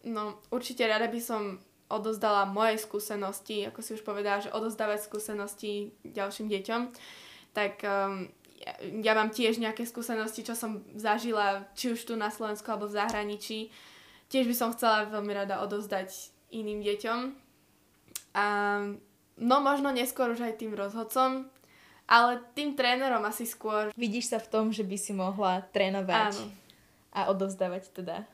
No, 0.04 0.40
určite 0.52 0.84
rada 0.84 1.08
by 1.08 1.22
som 1.24 1.64
odozdala 1.88 2.50
moje 2.50 2.82
skúsenosti, 2.82 3.68
ako 3.68 3.80
si 3.80 3.96
už 3.96 4.04
povedala, 4.04 4.44
že 4.44 4.52
odozdávať 4.52 5.08
skúsenosti 5.08 5.96
ďalším 6.04 6.52
deťom, 6.52 6.82
tak 7.56 7.80
um, 7.86 8.28
ja, 8.60 8.74
ja 8.82 9.14
mám 9.14 9.30
tiež 9.30 9.62
nejaké 9.62 9.86
skúsenosti, 9.88 10.44
čo 10.44 10.58
som 10.58 10.84
zažila, 10.98 11.70
či 11.78 11.94
už 11.94 12.04
tu 12.04 12.14
na 12.18 12.34
Slovensku 12.34 12.66
alebo 12.68 12.90
v 12.90 12.98
zahraničí 12.98 13.60
tiež 14.34 14.50
by 14.50 14.56
som 14.58 14.74
chcela 14.74 15.06
veľmi 15.14 15.30
rada 15.30 15.62
odozdať 15.62 16.10
iným 16.50 16.82
deťom. 16.82 17.20
A 18.34 18.46
no 19.38 19.56
možno 19.62 19.94
neskôr 19.94 20.34
už 20.34 20.42
aj 20.42 20.58
tým 20.58 20.74
rozhodcom, 20.74 21.46
ale 22.10 22.42
tým 22.58 22.74
trénerom 22.74 23.22
asi 23.30 23.46
skôr. 23.46 23.94
Vidíš 23.94 24.34
sa 24.34 24.40
v 24.42 24.50
tom, 24.50 24.66
že 24.74 24.82
by 24.82 24.98
si 24.98 25.14
mohla 25.14 25.62
trénovať 25.70 26.34
Áno. 26.34 26.50
a 27.14 27.30
odozdávať 27.30 27.94
teda 27.94 28.26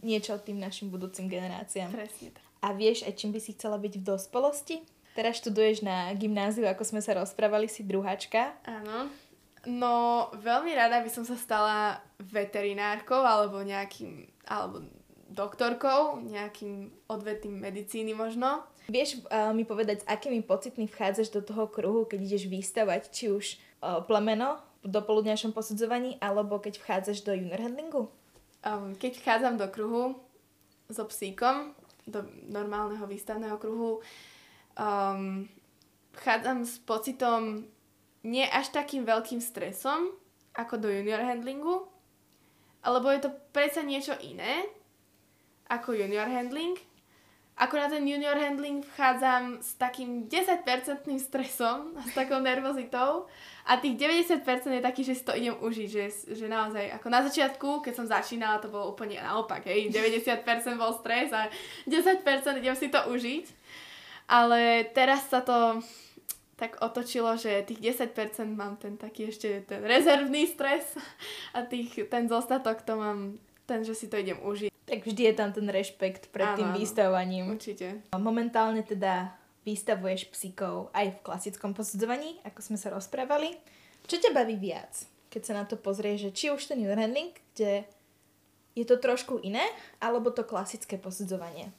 niečo 0.00 0.36
tým 0.40 0.60
našim 0.60 0.88
budúcim 0.88 1.28
generáciám. 1.28 1.92
Presne 1.92 2.32
tak. 2.34 2.44
A 2.60 2.76
vieš 2.76 3.08
aj 3.08 3.16
čím 3.16 3.32
by 3.32 3.40
si 3.40 3.56
chcela 3.56 3.80
byť 3.80 3.92
v 4.00 4.04
dospelosti? 4.04 4.76
Teraz 5.16 5.40
študuješ 5.40 5.82
na 5.82 6.12
gymnáziu, 6.14 6.68
ako 6.68 6.84
sme 6.86 7.00
sa 7.02 7.16
rozprávali, 7.16 7.66
si 7.66 7.82
druháčka. 7.82 8.54
Áno. 8.68 9.10
No, 9.68 10.28
veľmi 10.40 10.72
rada 10.72 11.04
by 11.04 11.10
som 11.12 11.24
sa 11.26 11.36
stala 11.36 12.00
veterinárkou 12.16 13.20
alebo 13.20 13.60
nejakým, 13.60 14.24
alebo 14.48 14.80
doktorkou, 15.28 16.24
nejakým 16.24 16.88
odvetým 17.12 17.60
medicíny 17.60 18.16
možno. 18.16 18.64
Vieš 18.88 19.22
uh, 19.28 19.52
mi 19.52 19.68
povedať, 19.68 20.02
s 20.02 20.08
akými 20.08 20.42
pocitmi 20.42 20.88
vchádzaš 20.88 21.30
do 21.30 21.44
toho 21.44 21.68
kruhu, 21.68 22.08
keď 22.08 22.18
ideš 22.24 22.48
vystavať 22.48 23.12
či 23.12 23.30
už 23.30 23.44
uh, 23.84 24.02
plemeno 24.02 24.58
do 24.80 24.98
poludňajšom 25.04 25.52
posudzovaní, 25.52 26.16
alebo 26.18 26.56
keď 26.56 26.80
vchádzaš 26.80 27.20
do 27.22 27.36
junior 27.36 27.60
handlingu? 27.60 28.08
Um, 28.60 28.92
keď 28.92 29.16
vchádzam 29.16 29.56
do 29.56 29.66
kruhu 29.72 30.20
so 30.92 31.08
psíkom, 31.08 31.72
do 32.04 32.26
normálneho 32.50 33.06
výstavného 33.06 33.56
kruhu, 33.56 34.04
um, 34.76 35.48
vchádzam 36.12 36.66
s 36.66 36.76
pocitom 36.82 37.64
nie 38.26 38.44
až 38.44 38.68
takým 38.74 39.08
veľkým 39.08 39.40
stresom, 39.40 40.12
ako 40.52 40.76
do 40.76 40.88
junior 40.92 41.24
handlingu, 41.24 41.88
alebo 42.84 43.08
je 43.12 43.24
to 43.24 43.30
predsa 43.54 43.80
niečo 43.80 44.12
iné, 44.20 44.66
ako 45.70 45.96
junior 45.96 46.26
handling. 46.26 46.76
Ako 47.60 47.76
na 47.76 47.92
ten 47.92 48.08
junior 48.08 48.40
handling 48.40 48.80
vchádzam 48.80 49.60
s 49.60 49.76
takým 49.76 50.24
10% 50.32 50.64
stresom 51.20 51.92
a 51.92 52.00
s 52.08 52.16
takou 52.16 52.40
nervozitou 52.40 53.28
a 53.68 53.76
tých 53.76 54.00
90% 54.00 54.40
je 54.48 54.80
taký, 54.80 55.04
že 55.04 55.20
si 55.20 55.24
to 55.28 55.36
idem 55.36 55.52
užiť, 55.60 55.88
že, 55.92 56.04
že 56.40 56.46
naozaj, 56.48 56.88
ako 56.96 57.06
na 57.12 57.20
začiatku, 57.20 57.84
keď 57.84 57.92
som 57.92 58.08
začínala, 58.08 58.64
to 58.64 58.72
bolo 58.72 58.96
úplne 58.96 59.20
naopak, 59.20 59.68
hej, 59.68 59.92
90% 59.92 60.40
bol 60.80 60.96
stres 61.04 61.28
a 61.36 61.52
10% 61.84 62.24
idem 62.64 62.76
si 62.80 62.88
to 62.88 63.00
užiť. 63.12 63.44
Ale 64.32 64.88
teraz 64.96 65.28
sa 65.28 65.44
to 65.44 65.84
tak 66.56 66.80
otočilo, 66.80 67.36
že 67.36 67.64
tých 67.68 67.96
10% 68.00 68.16
mám 68.56 68.80
ten 68.80 68.96
taký 68.96 69.28
ešte 69.28 69.68
ten 69.68 69.84
rezervný 69.84 70.48
stres 70.48 70.96
a 71.56 71.64
tých, 71.64 72.08
ten 72.08 72.24
zostatok 72.24 72.84
to 72.88 72.96
mám 72.96 73.36
ten, 73.70 73.86
že 73.86 73.94
si 73.94 74.10
to 74.10 74.18
idem 74.18 74.42
užiť. 74.42 74.74
Tak 74.82 75.06
vždy 75.06 75.22
je 75.30 75.34
tam 75.38 75.54
ten 75.54 75.70
rešpekt 75.70 76.34
pred 76.34 76.50
áno, 76.50 76.58
tým 76.58 76.70
výstavovaním. 76.74 77.54
Určite. 77.54 78.02
Momentálne 78.10 78.82
teda 78.82 79.38
vystavuješ 79.62 80.34
psíkov 80.34 80.90
aj 80.90 81.14
v 81.14 81.22
klasickom 81.22 81.70
posudzovaní, 81.70 82.42
ako 82.42 82.58
sme 82.58 82.78
sa 82.80 82.90
rozprávali. 82.90 83.54
Čo 84.10 84.18
ťa 84.18 84.34
baví 84.34 84.58
viac, 84.58 85.06
keď 85.30 85.42
sa 85.46 85.52
na 85.54 85.64
to 85.70 85.78
pozrieš, 85.78 86.26
že 86.26 86.30
či 86.34 86.46
už 86.50 86.66
ten 86.66 86.82
handling, 86.82 87.30
kde 87.54 87.86
je 88.74 88.82
to 88.82 88.98
trošku 88.98 89.38
iné, 89.46 89.62
alebo 90.02 90.34
to 90.34 90.42
klasické 90.42 90.98
posudzovanie? 90.98 91.70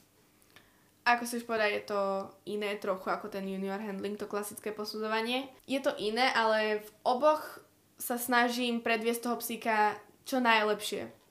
Ako 1.02 1.26
si 1.26 1.42
už 1.42 1.44
povedal, 1.44 1.74
je 1.74 1.84
to 1.84 2.00
iné 2.46 2.78
trochu 2.78 3.10
ako 3.10 3.28
ten 3.28 3.44
junior 3.44 3.82
handling, 3.82 4.16
to 4.16 4.30
klasické 4.30 4.70
posudzovanie. 4.70 5.50
Je 5.66 5.82
to 5.82 5.92
iné, 5.98 6.30
ale 6.32 6.80
v 6.80 6.88
oboch 7.04 7.42
sa 7.98 8.16
snažím 8.16 8.80
predviesť 8.80 9.26
toho 9.26 9.36
psíka 9.42 9.98
čo 10.22 10.38
najlepšie 10.38 11.21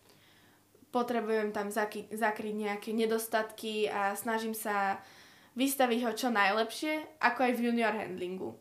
potrebujem 0.91 1.55
tam 1.55 1.71
zaky- 1.71 2.11
zakryť 2.11 2.55
nejaké 2.55 2.89
nedostatky 2.91 3.87
a 3.87 4.13
snažím 4.15 4.51
sa 4.51 4.99
vystaviť 5.55 5.99
ho 6.07 6.11
čo 6.15 6.29
najlepšie, 6.31 7.19
ako 7.19 7.39
aj 7.47 7.53
v 7.55 7.63
junior 7.71 7.95
handlingu. 7.95 8.55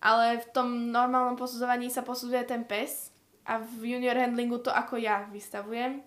Ale 0.00 0.40
v 0.44 0.46
tom 0.52 0.92
normálnom 0.92 1.36
posudzovaní 1.36 1.88
sa 1.88 2.04
posudzuje 2.04 2.44
ten 2.44 2.64
pes 2.68 3.12
a 3.48 3.60
v 3.60 3.96
junior 3.96 4.16
handlingu 4.16 4.60
to 4.60 4.68
ako 4.68 5.00
ja 5.00 5.24
vystavujem. 5.32 6.04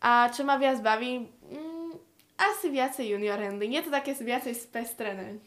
A 0.00 0.32
čo 0.32 0.48
ma 0.48 0.56
viac 0.56 0.80
baví, 0.80 1.28
mm, 1.28 1.92
asi 2.40 2.72
viacej 2.72 3.12
junior 3.12 3.36
handling. 3.36 3.76
Je 3.76 3.84
to 3.84 3.92
také 3.92 4.16
viacej 4.16 4.56
spestrené. 4.56 5.44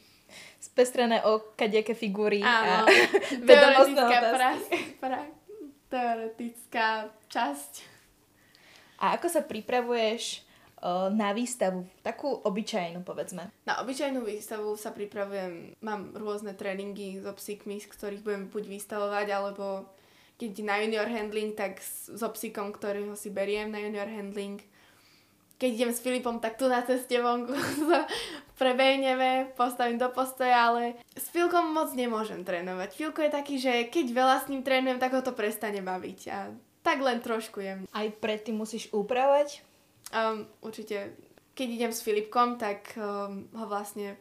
Spestrené 0.62 1.26
o 1.26 1.54
kadejaké 1.58 1.94
figúry 1.98 2.42
Áno, 2.42 2.86
a 2.90 2.90
teoretická, 3.42 4.18
pra, 4.34 4.50
pra, 5.02 5.20
teoretická 5.90 6.88
časť 7.30 7.93
a 9.04 9.20
ako 9.20 9.28
sa 9.28 9.44
pripravuješ 9.44 10.48
uh, 10.80 11.12
na 11.12 11.36
výstavu, 11.36 11.84
takú 12.00 12.40
obyčajnú 12.40 13.04
povedzme? 13.04 13.52
Na 13.68 13.84
obyčajnú 13.84 14.24
výstavu 14.24 14.80
sa 14.80 14.96
pripravujem, 14.96 15.76
mám 15.84 16.16
rôzne 16.16 16.56
tréningy 16.56 17.20
so 17.20 17.36
psíkmi, 17.36 17.84
z 17.84 17.92
ktorých 17.92 18.24
budem 18.24 18.44
buď 18.48 18.64
vystavovať, 18.72 19.28
alebo 19.28 19.92
keď 20.40 20.52
na 20.64 20.80
junior 20.80 21.08
handling, 21.12 21.52
tak 21.52 21.84
so 21.84 22.32
psíkom, 22.32 22.72
ktorého 22.72 23.12
si 23.20 23.28
beriem 23.28 23.76
na 23.76 23.84
junior 23.84 24.08
handling. 24.08 24.64
Keď 25.60 25.70
idem 25.70 25.92
s 25.92 26.00
Filipom, 26.00 26.40
tak 26.40 26.56
tu 26.56 26.72
na 26.72 26.80
ceste 26.84 27.20
vonku 27.20 27.54
prebehneme, 28.62 29.52
postavím 29.60 30.00
do 30.00 30.08
postoja, 30.16 30.72
ale 30.72 30.96
s 31.16 31.28
Filkom 31.28 31.76
moc 31.76 31.92
nemôžem 31.92 32.44
trénovať. 32.48 32.96
Filko 32.96 33.20
je 33.20 33.32
taký, 33.32 33.56
že 33.60 33.88
keď 33.92 34.06
veľa 34.16 34.38
s 34.44 34.50
ním 34.52 34.64
trénujem, 34.64 35.00
tak 35.00 35.12
ho 35.12 35.22
to 35.24 35.36
prestane 35.36 35.80
baviť. 35.80 36.20
A 36.32 36.52
tak 36.84 37.00
len 37.00 37.24
trošku 37.24 37.64
jem. 37.64 37.88
Aj 37.96 38.08
predtým 38.12 38.60
musíš 38.60 38.92
upravať? 38.92 39.64
Um, 40.12 40.46
určite. 40.60 41.16
Keď 41.54 41.68
idem 41.70 41.94
s 41.94 42.02
Filipkom, 42.02 42.58
tak 42.58 42.98
um, 42.98 43.48
ho 43.56 43.66
vlastne 43.70 44.18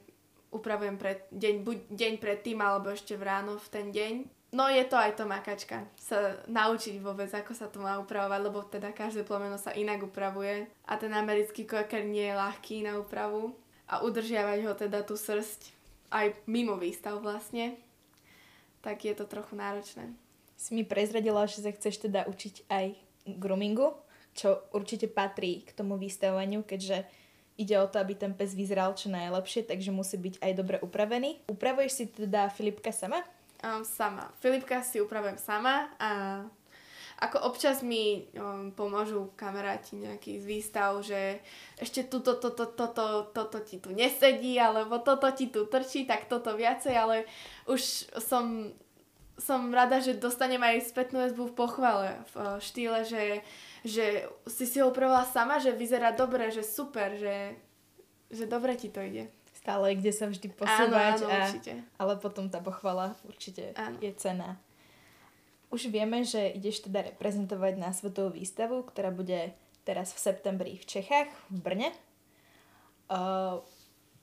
upravujem 0.52 1.00
pred 1.00 1.24
deň, 1.32 1.54
buď 1.64 1.78
deň 1.90 2.12
predtým, 2.20 2.60
alebo 2.60 2.92
ešte 2.92 3.16
v 3.16 3.24
ráno 3.24 3.56
v 3.56 3.68
ten 3.72 3.86
deň. 3.88 4.14
No 4.52 4.68
je 4.68 4.84
to 4.84 5.00
aj 5.00 5.16
to 5.16 5.24
makačka, 5.24 5.88
sa 5.96 6.36
naučiť 6.44 7.00
vôbec, 7.00 7.32
ako 7.32 7.56
sa 7.56 7.72
to 7.72 7.80
má 7.80 7.96
upravovať, 7.96 8.40
lebo 8.44 8.60
teda 8.68 8.92
každé 8.92 9.24
plemeno 9.24 9.56
sa 9.56 9.72
inak 9.72 10.04
upravuje 10.04 10.68
a 10.84 10.92
ten 11.00 11.08
americký 11.08 11.64
koker 11.64 12.04
nie 12.04 12.28
je 12.28 12.36
ľahký 12.36 12.84
na 12.84 13.00
úpravu 13.00 13.56
a 13.88 14.04
udržiavať 14.04 14.58
ho 14.68 14.72
teda 14.76 15.08
tú 15.08 15.16
srst 15.16 15.72
aj 16.12 16.36
mimo 16.44 16.76
výstav 16.76 17.16
vlastne, 17.24 17.80
tak 18.84 19.08
je 19.08 19.16
to 19.16 19.24
trochu 19.24 19.56
náročné. 19.56 20.12
Si 20.62 20.78
mi 20.78 20.86
prezradila, 20.86 21.42
že 21.50 21.58
sa 21.58 21.74
chceš 21.74 22.06
teda 22.06 22.30
učiť 22.30 22.70
aj 22.70 22.94
groomingu, 23.42 23.98
čo 24.30 24.62
určite 24.70 25.10
patrí 25.10 25.66
k 25.66 25.74
tomu 25.74 25.98
vystavovaniu, 25.98 26.62
keďže 26.62 27.02
ide 27.58 27.82
o 27.82 27.90
to, 27.90 27.98
aby 27.98 28.14
ten 28.14 28.30
pes 28.30 28.54
vyzeral 28.54 28.94
čo 28.94 29.10
najlepšie, 29.10 29.66
takže 29.66 29.90
musí 29.90 30.22
byť 30.22 30.38
aj 30.38 30.52
dobre 30.54 30.76
upravený. 30.78 31.50
Upravuješ 31.50 31.92
si 31.92 32.04
teda 32.06 32.46
Filipka 32.54 32.94
sama? 32.94 33.26
Um, 33.58 33.82
sama. 33.82 34.30
Filipka 34.38 34.86
si 34.86 35.02
upravujem 35.02 35.34
sama 35.34 35.90
a 35.98 36.10
ako 37.22 37.54
občas 37.54 37.86
mi 37.86 38.26
um, 38.34 38.74
pomôžu 38.74 39.30
kamaráti 39.38 39.94
nejaký 39.94 40.42
z 40.42 40.44
výstav, 40.46 40.98
že 41.06 41.38
ešte 41.78 42.06
tuto, 42.10 42.38
toto, 42.38 42.66
toto, 42.66 43.30
toto 43.30 43.58
ti 43.62 43.78
tu 43.78 43.94
nesedí, 43.94 44.58
alebo 44.58 44.98
toto 44.98 45.30
ti 45.30 45.46
tu 45.50 45.66
trčí, 45.70 46.02
tak 46.02 46.26
toto 46.26 46.58
viacej, 46.58 46.94
ale 46.94 47.16
už 47.70 48.10
som, 48.18 48.74
som 49.40 49.72
rada, 49.72 49.98
že 49.98 50.18
dostanem 50.18 50.60
aj 50.60 50.92
spätnú 50.92 51.22
väzbu 51.24 51.50
v 51.50 51.56
pochvale 51.56 52.08
v 52.30 52.34
uh, 52.36 52.56
štýle, 52.60 53.04
že 53.06 53.40
že 53.82 54.30
si 54.46 54.64
si 54.66 54.78
ho 54.78 54.94
upravila 54.94 55.26
sama, 55.26 55.58
že 55.58 55.74
vyzerá 55.74 56.14
dobre, 56.14 56.54
že 56.54 56.62
super, 56.62 57.18
že, 57.18 57.58
že 58.30 58.46
dobre 58.46 58.78
ti 58.78 58.86
to 58.86 59.02
ide. 59.02 59.26
Stále 59.58 59.94
kde 59.98 60.14
sa 60.14 60.26
vždy 60.30 60.54
posúvať. 60.54 61.22
Áno, 61.22 61.26
áno, 61.26 61.26
a, 61.30 61.46
určite. 61.46 61.72
Ale 61.98 62.14
potom 62.18 62.46
tá 62.50 62.62
pochvala 62.62 63.14
určite 63.26 63.74
áno. 63.74 63.98
je 63.98 64.10
cená. 64.14 64.58
Už 65.70 65.90
vieme, 65.90 66.22
že 66.22 66.50
ideš 66.52 66.86
teda 66.86 67.14
reprezentovať 67.14 67.74
na 67.78 67.90
svetovú 67.90 68.38
výstavu, 68.38 68.86
ktorá 68.86 69.10
bude 69.10 69.54
teraz 69.82 70.14
v 70.14 70.18
septembri 70.30 70.78
v 70.78 70.84
Čechách, 70.86 71.30
v 71.50 71.58
Brne. 71.58 71.90
Uh, 73.10 73.62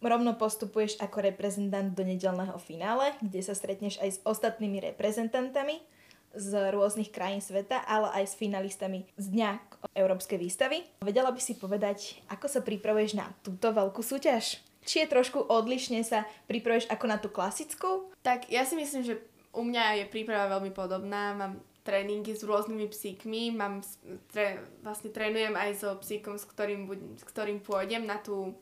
rovno 0.02 0.36
postupuješ 0.36 1.00
ako 1.04 1.24
reprezentant 1.24 1.92
do 1.92 2.04
nedelného 2.08 2.56
finále, 2.62 3.14
kde 3.20 3.44
sa 3.44 3.54
stretneš 3.54 4.00
aj 4.00 4.10
s 4.10 4.20
ostatnými 4.24 4.80
reprezentantami 4.92 5.84
z 6.30 6.70
rôznych 6.70 7.10
krajín 7.10 7.42
sveta, 7.42 7.82
ale 7.90 8.22
aj 8.22 8.24
s 8.30 8.38
finalistami 8.38 9.10
z 9.18 9.26
Dňa 9.34 9.50
Európskej 9.98 10.38
výstavy. 10.38 10.86
Vedela 11.02 11.34
by 11.34 11.42
si 11.42 11.58
povedať, 11.58 12.22
ako 12.30 12.46
sa 12.46 12.62
pripravuješ 12.62 13.18
na 13.18 13.34
túto 13.42 13.74
veľkú 13.74 14.06
súťaž? 14.06 14.62
Či 14.86 15.06
je 15.06 15.12
trošku 15.12 15.50
odlišne 15.50 16.06
sa 16.06 16.30
pripravuješ 16.46 16.88
ako 16.90 17.06
na 17.10 17.18
tú 17.18 17.34
klasickú? 17.34 18.14
Tak 18.22 18.48
ja 18.54 18.64
si 18.64 18.78
myslím, 18.78 19.02
že 19.04 19.20
u 19.54 19.66
mňa 19.66 20.06
je 20.06 20.06
príprava 20.14 20.58
veľmi 20.58 20.70
podobná. 20.70 21.34
Mám 21.34 21.66
tréningy 21.82 22.38
s 22.38 22.46
rôznymi 22.46 22.86
psíkmi, 22.94 23.50
mám, 23.50 23.82
tre, 24.30 24.62
vlastne 24.86 25.10
trénujem 25.10 25.58
aj 25.58 25.72
so 25.82 25.90
psíkom, 25.98 26.38
s 26.38 26.46
ktorým, 26.46 26.86
s 27.18 27.26
ktorým 27.26 27.60
pôjdem 27.66 28.06
na 28.06 28.22
tú 28.22 28.54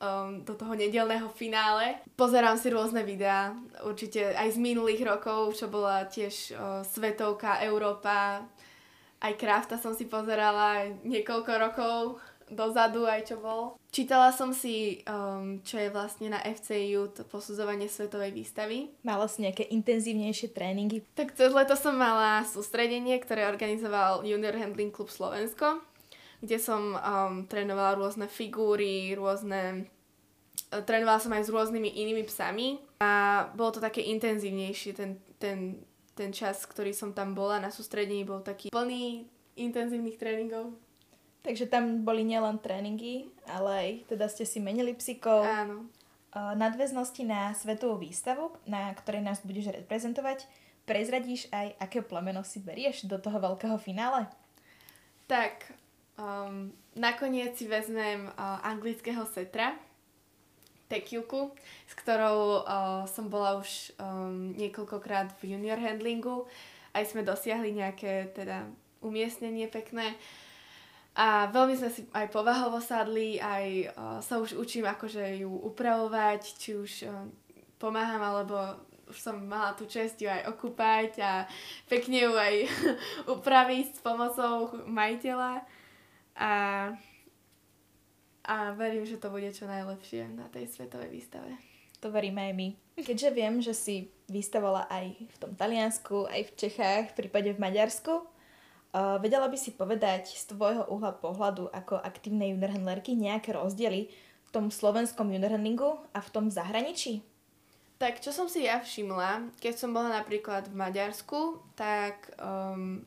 um, 0.00 0.42
do 0.42 0.54
toho 0.54 0.74
nedelného 0.74 1.28
finále. 1.34 2.00
Pozerám 2.18 2.58
si 2.58 2.70
rôzne 2.70 3.02
videá, 3.02 3.54
určite 3.82 4.34
aj 4.34 4.54
z 4.54 4.58
minulých 4.58 5.02
rokov, 5.04 5.54
čo 5.58 5.66
bola 5.70 6.06
tiež 6.06 6.34
uh, 6.54 6.80
Svetovka, 6.86 7.62
Európa, 7.62 8.44
aj 9.24 9.32
Krafta 9.40 9.80
som 9.80 9.96
si 9.96 10.04
pozerala 10.04 10.84
niekoľko 11.00 11.52
rokov 11.56 12.20
dozadu 12.50 13.08
aj 13.08 13.24
čo 13.24 13.36
bol. 13.40 13.80
Čítala 13.88 14.34
som 14.34 14.52
si, 14.52 15.00
um, 15.08 15.64
čo 15.64 15.80
je 15.80 15.88
vlastne 15.88 16.28
na 16.28 16.44
FCU, 16.44 17.08
to 17.14 17.24
posudzovanie 17.24 17.88
svetovej 17.88 18.36
výstavy. 18.36 18.92
Mala 19.00 19.24
si 19.30 19.46
nejaké 19.46 19.64
intenzívnejšie 19.70 20.52
tréningy? 20.52 21.06
Tak 21.16 21.32
cez 21.32 21.54
leto 21.54 21.72
som 21.78 21.96
mala 21.96 22.44
sústredenie, 22.44 23.16
ktoré 23.22 23.48
organizoval 23.48 24.26
Junior 24.26 24.52
Handling 24.60 24.92
Club 24.92 25.08
Slovensko 25.08 25.80
kde 26.44 26.60
som 26.60 26.92
um, 26.92 27.48
trénovala 27.48 27.96
rôzne 27.96 28.28
figúry, 28.28 29.16
rôzne... 29.16 29.88
E, 30.68 30.84
trénovala 30.84 31.16
som 31.16 31.32
aj 31.32 31.48
s 31.48 31.52
rôznymi 31.52 31.88
inými 31.96 32.28
psami 32.28 32.84
a 33.00 33.44
bolo 33.56 33.72
to 33.72 33.80
také 33.80 34.04
intenzívnejšie, 34.04 34.92
ten, 34.92 35.16
ten, 35.40 35.80
ten 36.12 36.30
čas, 36.36 36.68
ktorý 36.68 36.92
som 36.92 37.16
tam 37.16 37.32
bola 37.32 37.56
na 37.56 37.72
sústredení, 37.72 38.28
bol 38.28 38.44
taký 38.44 38.68
plný 38.68 39.24
intenzívnych 39.56 40.20
tréningov. 40.20 40.76
Takže 41.44 41.68
tam 41.68 42.04
boli 42.04 42.24
nielen 42.24 42.56
tréningy, 42.60 43.28
ale 43.44 43.70
aj 43.72 43.88
teda 44.16 44.26
ste 44.32 44.48
si 44.48 44.64
menili 44.64 44.96
psíkov. 44.96 45.44
Áno. 45.44 45.92
Nadväznosti 46.34 47.22
na 47.22 47.52
svetovú 47.52 48.00
výstavu, 48.00 48.50
na 48.66 48.90
ktorej 48.96 49.22
nás 49.22 49.44
budeš 49.44 49.70
reprezentovať, 49.70 50.48
prezradíš 50.88 51.46
aj, 51.52 51.76
aké 51.78 52.00
plemeno 52.00 52.42
si 52.42 52.64
berieš 52.64 53.06
do 53.06 53.20
toho 53.20 53.38
veľkého 53.38 53.76
finále? 53.76 54.26
Tak, 55.28 55.68
Um, 56.14 56.70
nakoniec 56.94 57.58
si 57.58 57.66
vezmem 57.66 58.30
uh, 58.30 58.62
anglického 58.62 59.26
setra, 59.26 59.74
Tekiuku, 60.86 61.50
s 61.90 61.94
ktorou 61.98 62.62
uh, 62.62 63.02
som 63.10 63.26
bola 63.26 63.58
už 63.58 63.90
um, 63.98 64.54
niekoľkokrát 64.54 65.34
v 65.42 65.56
junior 65.56 65.80
handlingu. 65.80 66.46
Aj 66.94 67.02
sme 67.02 67.26
dosiahli 67.26 67.74
nejaké 67.74 68.30
teda 68.30 68.68
umiestnenie 69.02 69.66
pekné. 69.66 70.14
A 71.18 71.50
veľmi 71.50 71.74
sme 71.74 71.90
si 71.90 72.06
aj 72.14 72.30
povahovo 72.30 72.78
sadli, 72.78 73.42
aj 73.42 73.66
uh, 73.90 74.18
sa 74.22 74.38
už 74.38 74.54
učím 74.54 74.86
akože 74.86 75.42
ju 75.42 75.50
upravovať, 75.50 76.40
či 76.54 76.78
už 76.78 76.92
uh, 77.10 77.26
pomáham, 77.82 78.22
alebo 78.22 78.54
už 79.10 79.18
som 79.18 79.36
mala 79.42 79.74
tú 79.74 79.90
čest 79.90 80.22
ju 80.22 80.30
aj 80.30 80.46
okúpať 80.46 81.10
a 81.20 81.32
pekne 81.90 82.28
ju 82.28 82.32
aj 82.38 82.54
upraviť 83.34 83.98
s 83.98 84.00
pomocou 84.00 84.78
majiteľa 84.86 85.73
a, 86.34 86.90
a 88.44 88.54
verím, 88.74 89.06
že 89.06 89.22
to 89.22 89.30
bude 89.30 89.48
čo 89.54 89.70
najlepšie 89.70 90.26
na 90.34 90.50
tej 90.50 90.66
svetovej 90.66 91.10
výstave. 91.10 91.54
To 92.02 92.12
veríme 92.12 92.50
aj 92.50 92.54
my. 92.54 92.68
Keďže 93.00 93.30
viem, 93.32 93.54
že 93.64 93.72
si 93.72 94.12
vystavovala 94.28 94.84
aj 94.92 95.16
v 95.24 95.36
tom 95.40 95.56
Taliansku, 95.56 96.28
aj 96.28 96.52
v 96.52 96.54
Čechách, 96.54 97.04
v 97.10 97.16
prípade 97.24 97.50
v 97.56 97.62
Maďarsku, 97.62 98.20
uh, 98.20 99.16
vedela 99.24 99.48
by 99.48 99.56
si 99.56 99.72
povedať 99.72 100.28
z 100.28 100.52
tvojho 100.52 100.84
uhla 100.92 101.16
pohľadu 101.16 101.72
ako 101.72 101.96
aktívnej 101.96 102.52
juniorhandlerky 102.52 103.16
nejaké 103.16 103.56
rozdiely 103.56 104.12
v 104.44 104.50
tom 104.52 104.68
slovenskom 104.68 105.32
juniorhandlingu 105.32 105.96
a 106.12 106.20
v 106.20 106.32
tom 106.34 106.52
zahraničí? 106.52 107.24
Tak 107.96 108.20
čo 108.20 108.34
som 108.34 108.50
si 108.50 108.66
ja 108.66 108.82
všimla, 108.82 109.54
keď 109.62 109.74
som 109.80 109.94
bola 109.96 110.20
napríklad 110.20 110.68
v 110.68 110.76
Maďarsku, 110.76 111.62
tak 111.78 112.36
um, 112.36 113.06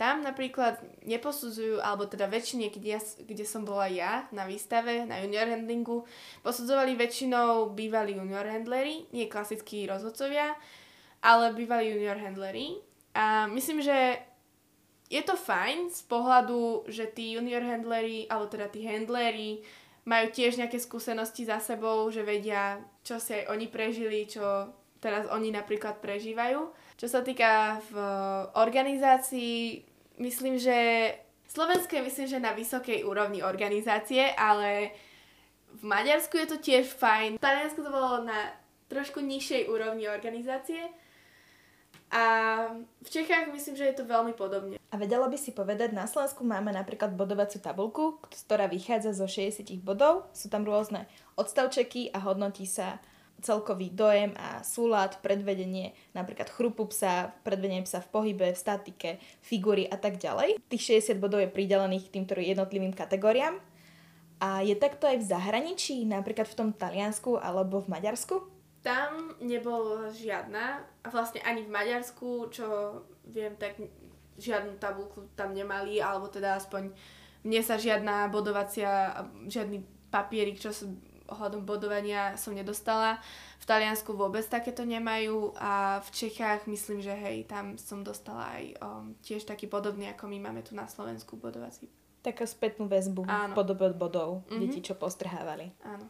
tam 0.00 0.24
napríklad 0.24 0.80
neposudzujú, 1.04 1.84
alebo 1.84 2.08
teda 2.08 2.24
väčšine, 2.24 2.72
kde, 2.72 2.96
ja, 2.96 3.00
kde 3.20 3.44
som 3.44 3.68
bola 3.68 3.84
ja 3.84 4.24
na 4.32 4.48
výstave, 4.48 5.04
na 5.04 5.20
junior 5.20 5.44
handlingu, 5.44 6.08
posudzovali 6.40 6.96
väčšinou 6.96 7.76
bývalí 7.76 8.16
junior 8.16 8.48
handlery, 8.48 9.04
nie 9.12 9.28
klasickí 9.28 9.84
rozhodcovia, 9.84 10.56
ale 11.20 11.52
bývalí 11.52 11.92
junior 11.92 12.16
handlery. 12.16 12.80
A 13.12 13.44
myslím, 13.52 13.84
že 13.84 14.24
je 15.12 15.20
to 15.20 15.36
fajn 15.36 15.92
z 15.92 16.00
pohľadu, 16.08 16.88
že 16.88 17.12
tí 17.12 17.36
junior 17.36 17.60
handlery, 17.60 18.24
alebo 18.32 18.48
teda 18.48 18.72
tí 18.72 18.88
handlery 18.88 19.60
majú 20.08 20.32
tiež 20.32 20.56
nejaké 20.56 20.80
skúsenosti 20.80 21.44
za 21.44 21.60
sebou, 21.60 22.08
že 22.08 22.24
vedia, 22.24 22.80
čo 23.04 23.20
si 23.20 23.36
aj 23.36 23.52
oni 23.52 23.68
prežili, 23.68 24.24
čo 24.24 24.72
teraz 24.96 25.28
oni 25.28 25.52
napríklad 25.52 26.00
prežívajú. 26.00 26.72
Čo 26.96 27.06
sa 27.08 27.20
týka 27.24 27.80
v 27.92 27.96
organizácii, 28.56 29.89
myslím, 30.20 30.60
že 30.60 30.76
Slovensko 31.50 31.96
je 31.96 32.06
myslím, 32.06 32.26
že 32.30 32.38
na 32.38 32.54
vysokej 32.54 33.02
úrovni 33.02 33.42
organizácie, 33.42 34.30
ale 34.36 34.94
v 35.80 35.82
Maďarsku 35.82 36.38
je 36.38 36.46
to 36.46 36.58
tiež 36.62 36.86
fajn. 36.94 37.40
V 37.40 37.42
Taliansku 37.42 37.82
to 37.82 37.90
bolo 37.90 38.22
na 38.22 38.54
trošku 38.86 39.18
nižšej 39.18 39.66
úrovni 39.66 40.06
organizácie 40.06 40.90
a 42.10 42.24
v 43.02 43.08
Čechách 43.08 43.54
myslím, 43.54 43.78
že 43.78 43.86
je 43.86 43.96
to 44.02 44.04
veľmi 44.04 44.34
podobne. 44.34 44.82
A 44.90 44.94
vedela 44.98 45.30
by 45.30 45.38
si 45.38 45.54
povedať, 45.54 45.94
na 45.94 46.10
Slovensku 46.10 46.42
máme 46.42 46.74
napríklad 46.74 47.14
bodovaciu 47.14 47.62
tabulku, 47.62 48.18
ktorá 48.26 48.66
vychádza 48.66 49.14
zo 49.14 49.30
60 49.30 49.78
bodov. 49.86 50.26
Sú 50.34 50.50
tam 50.50 50.66
rôzne 50.66 51.06
odstavčeky 51.38 52.10
a 52.10 52.18
hodnotí 52.18 52.66
sa 52.66 52.98
celkový 53.40 53.92
dojem 53.92 54.36
a 54.36 54.62
súlad, 54.62 55.18
predvedenie, 55.24 55.92
napríklad 56.12 56.48
chrupu 56.52 56.86
psa, 56.92 57.32
predvedenie 57.44 57.84
psa 57.84 58.04
v 58.04 58.08
pohybe, 58.12 58.48
v 58.52 58.58
statike, 58.58 59.10
figúry 59.40 59.88
a 59.88 59.96
tak 59.96 60.20
ďalej. 60.20 60.60
Tých 60.68 61.00
60 61.02 61.18
bodov 61.18 61.40
je 61.40 61.52
pridelených 61.52 62.12
týmto 62.12 62.36
jednotlivým 62.36 62.92
kategóriám. 62.92 63.58
A 64.40 64.64
je 64.64 64.72
takto 64.72 65.04
aj 65.04 65.20
v 65.20 65.28
zahraničí, 65.28 66.08
napríklad 66.08 66.48
v 66.48 66.56
tom 66.56 66.68
Taliansku 66.72 67.36
alebo 67.36 67.84
v 67.84 67.92
Maďarsku? 67.92 68.40
Tam 68.80 69.36
nebolo 69.44 70.08
žiadna 70.08 70.80
a 71.04 71.06
vlastne 71.12 71.44
ani 71.44 71.68
v 71.68 71.74
Maďarsku, 71.74 72.48
čo 72.48 72.64
viem, 73.28 73.52
tak 73.60 73.76
žiadnu 74.40 74.80
tabulku 74.80 75.28
tam 75.36 75.52
nemali, 75.52 76.00
alebo 76.00 76.32
teda 76.32 76.56
aspoň 76.56 76.88
mne 77.44 77.60
sa 77.60 77.76
žiadna 77.76 78.32
bodovacia, 78.32 79.12
žiadny 79.44 79.84
papierik, 80.08 80.56
čo 80.56 80.72
som 80.72 80.96
ohľadom 81.30 81.62
bodovania 81.64 82.34
som 82.34 82.52
nedostala. 82.52 83.22
V 83.62 83.64
Taliansku 83.64 84.12
vôbec 84.12 84.42
takéto 84.46 84.82
nemajú 84.82 85.54
a 85.56 86.02
v 86.02 86.08
Čechách 86.10 86.66
myslím, 86.66 87.00
že 87.00 87.14
hej, 87.14 87.46
tam 87.46 87.78
som 87.78 88.02
dostala 88.02 88.58
aj 88.58 88.64
um, 88.82 89.14
tiež 89.22 89.46
taký 89.46 89.70
podobný, 89.70 90.10
ako 90.10 90.26
my 90.28 90.38
máme 90.50 90.60
tu 90.66 90.74
na 90.74 90.90
Slovensku 90.90 91.38
bodovací. 91.38 91.86
Taká 92.20 92.44
spätnú 92.44 92.84
väzbu 92.84 93.24
Áno. 93.24 93.54
v 93.54 93.56
podobe 93.56 93.88
bodov, 93.96 94.44
mm-hmm. 94.44 94.60
deti, 94.60 94.84
čo 94.84 94.98
postrhávali. 94.98 95.72
Áno. 95.86 96.04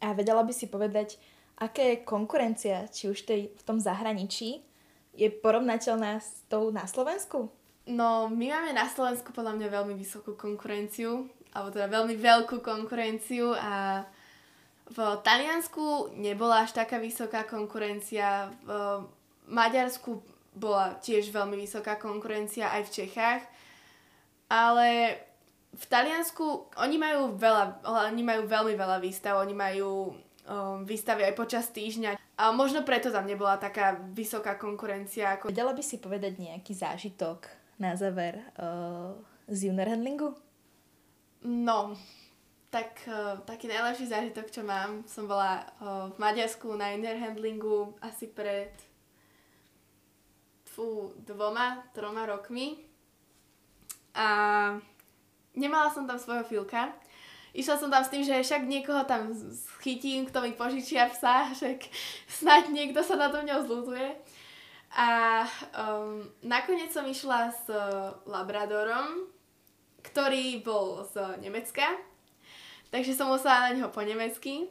A 0.00 0.16
vedela 0.16 0.40
by 0.40 0.52
si 0.56 0.70
povedať, 0.70 1.20
aká 1.60 1.84
je 1.84 2.00
konkurencia, 2.00 2.88
či 2.88 3.12
už 3.12 3.28
tej, 3.28 3.52
v 3.52 3.62
tom 3.68 3.76
zahraničí, 3.76 4.64
je 5.12 5.28
porovnateľná 5.28 6.16
s 6.22 6.46
tou 6.48 6.72
na 6.72 6.88
Slovensku? 6.88 7.52
No, 7.90 8.30
my 8.30 8.46
máme 8.48 8.72
na 8.72 8.86
Slovensku 8.86 9.34
podľa 9.34 9.58
mňa 9.58 9.68
veľmi 9.68 9.94
vysokú 9.98 10.38
konkurenciu, 10.38 11.26
alebo 11.50 11.74
teda 11.74 11.90
veľmi 11.90 12.14
veľkú 12.14 12.62
konkurenciu 12.62 13.52
a 13.58 14.06
v 14.90 14.98
Taliansku 15.22 16.18
nebola 16.18 16.66
až 16.66 16.74
taká 16.74 16.98
vysoká 16.98 17.46
konkurencia, 17.46 18.50
v 18.66 19.06
Maďarsku 19.46 20.18
bola 20.50 20.98
tiež 20.98 21.30
veľmi 21.30 21.54
vysoká 21.54 21.94
konkurencia 21.94 22.74
aj 22.74 22.90
v 22.90 22.94
Čechách, 23.02 23.42
ale 24.50 25.14
v 25.70 25.84
Taliansku 25.86 26.74
oni 26.74 26.98
majú 26.98 27.38
veľa, 27.38 27.86
oni 28.10 28.22
majú 28.26 28.42
veľmi 28.50 28.74
veľa 28.74 28.98
výstav, 28.98 29.38
oni 29.38 29.54
majú 29.54 30.10
um, 30.10 30.82
výstavy 30.82 31.22
aj 31.30 31.34
počas 31.38 31.70
týždňa. 31.70 32.18
A 32.40 32.50
možno 32.50 32.82
preto 32.82 33.14
tam 33.14 33.30
nebola 33.30 33.62
taká 33.62 33.94
vysoká 34.10 34.58
konkurencia. 34.58 35.38
Ako... 35.38 35.54
Vedela 35.54 35.70
by 35.70 35.84
si 35.86 36.02
povedať 36.02 36.42
nejaký 36.42 36.74
zážitok 36.74 37.46
na 37.78 37.94
záver 37.94 38.42
uh, 38.58 39.14
z 39.46 39.70
junior 39.70 39.86
handlingu? 39.86 40.34
No, 41.46 41.94
tak 42.70 43.02
uh, 43.10 43.42
taký 43.42 43.66
najlepší 43.66 44.06
zážitok, 44.06 44.46
čo 44.54 44.62
mám, 44.62 45.02
som 45.10 45.26
bola 45.26 45.66
uh, 45.82 46.06
v 46.14 46.16
Maďarsku 46.22 46.70
na 46.78 46.94
handlingu 46.94 47.98
asi 47.98 48.30
pred 48.30 48.70
fú, 50.70 51.10
dvoma, 51.18 51.82
troma 51.90 52.30
rokmi. 52.30 52.78
A 54.14 54.26
nemala 55.58 55.90
som 55.90 56.06
tam 56.06 56.14
svojho 56.14 56.46
filka. 56.46 56.94
Išla 57.50 57.74
som 57.74 57.90
tam 57.90 58.06
s 58.06 58.12
tým, 58.14 58.22
že 58.22 58.38
však 58.38 58.62
niekoho 58.70 59.02
tam 59.02 59.34
chytím, 59.82 60.30
kto 60.30 60.46
mi 60.46 60.54
požičia 60.54 61.10
psa, 61.10 61.50
však 61.58 61.90
snáď 62.30 62.70
niekto 62.70 63.02
sa 63.02 63.18
na 63.18 63.34
to 63.34 63.42
mňou 63.42 63.66
zlutuje. 63.66 64.14
A 64.94 65.42
um, 65.74 66.26
nakoniec 66.42 66.94
som 66.94 67.06
išla 67.06 67.50
s 67.50 67.66
Labradorom, 68.26 69.26
ktorý 70.02 70.62
bol 70.62 71.06
z 71.06 71.38
Nemecka, 71.38 71.94
takže 72.90 73.16
som 73.16 73.30
musela 73.30 73.70
na 73.70 73.78
neho 73.78 73.88
po 73.90 74.02
nemecky. 74.04 74.68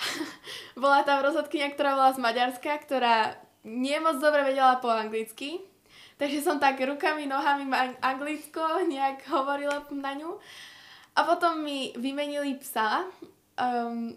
bola 0.80 1.04
tam 1.04 1.20
rozhodkynia, 1.20 1.72
ktorá 1.76 1.92
bola 1.92 2.16
z 2.16 2.20
Maďarska, 2.24 2.72
ktorá 2.84 3.36
nie 3.66 3.96
moc 4.00 4.16
dobre 4.16 4.40
vedela 4.44 4.80
po 4.80 4.88
anglicky, 4.88 5.60
Takže 6.20 6.44
som 6.44 6.60
tak 6.60 6.76
rukami, 6.84 7.24
nohami 7.24 7.64
anglicko 8.04 8.84
nejak 8.84 9.24
hovorila 9.32 9.80
na 9.88 10.12
ňu. 10.12 10.36
A 11.16 11.24
potom 11.24 11.64
mi 11.64 11.96
vymenili 11.96 12.60
psa. 12.60 13.08
Um, 13.56 14.12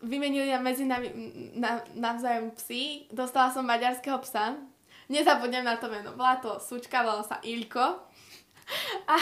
vymenili 0.00 0.48
medzi 0.64 0.88
nami 0.88 1.12
na, 1.60 1.84
navzájom 1.92 2.56
psy. 2.56 3.04
Dostala 3.12 3.52
som 3.52 3.68
maďarského 3.68 4.16
psa. 4.24 4.56
Nezabudnem 5.12 5.68
na 5.68 5.76
to 5.76 5.92
meno. 5.92 6.16
Bola 6.16 6.40
to 6.40 6.56
sučka, 6.56 7.04
volala 7.04 7.28
sa 7.28 7.36
Ilko. 7.44 8.08
A 9.12 9.16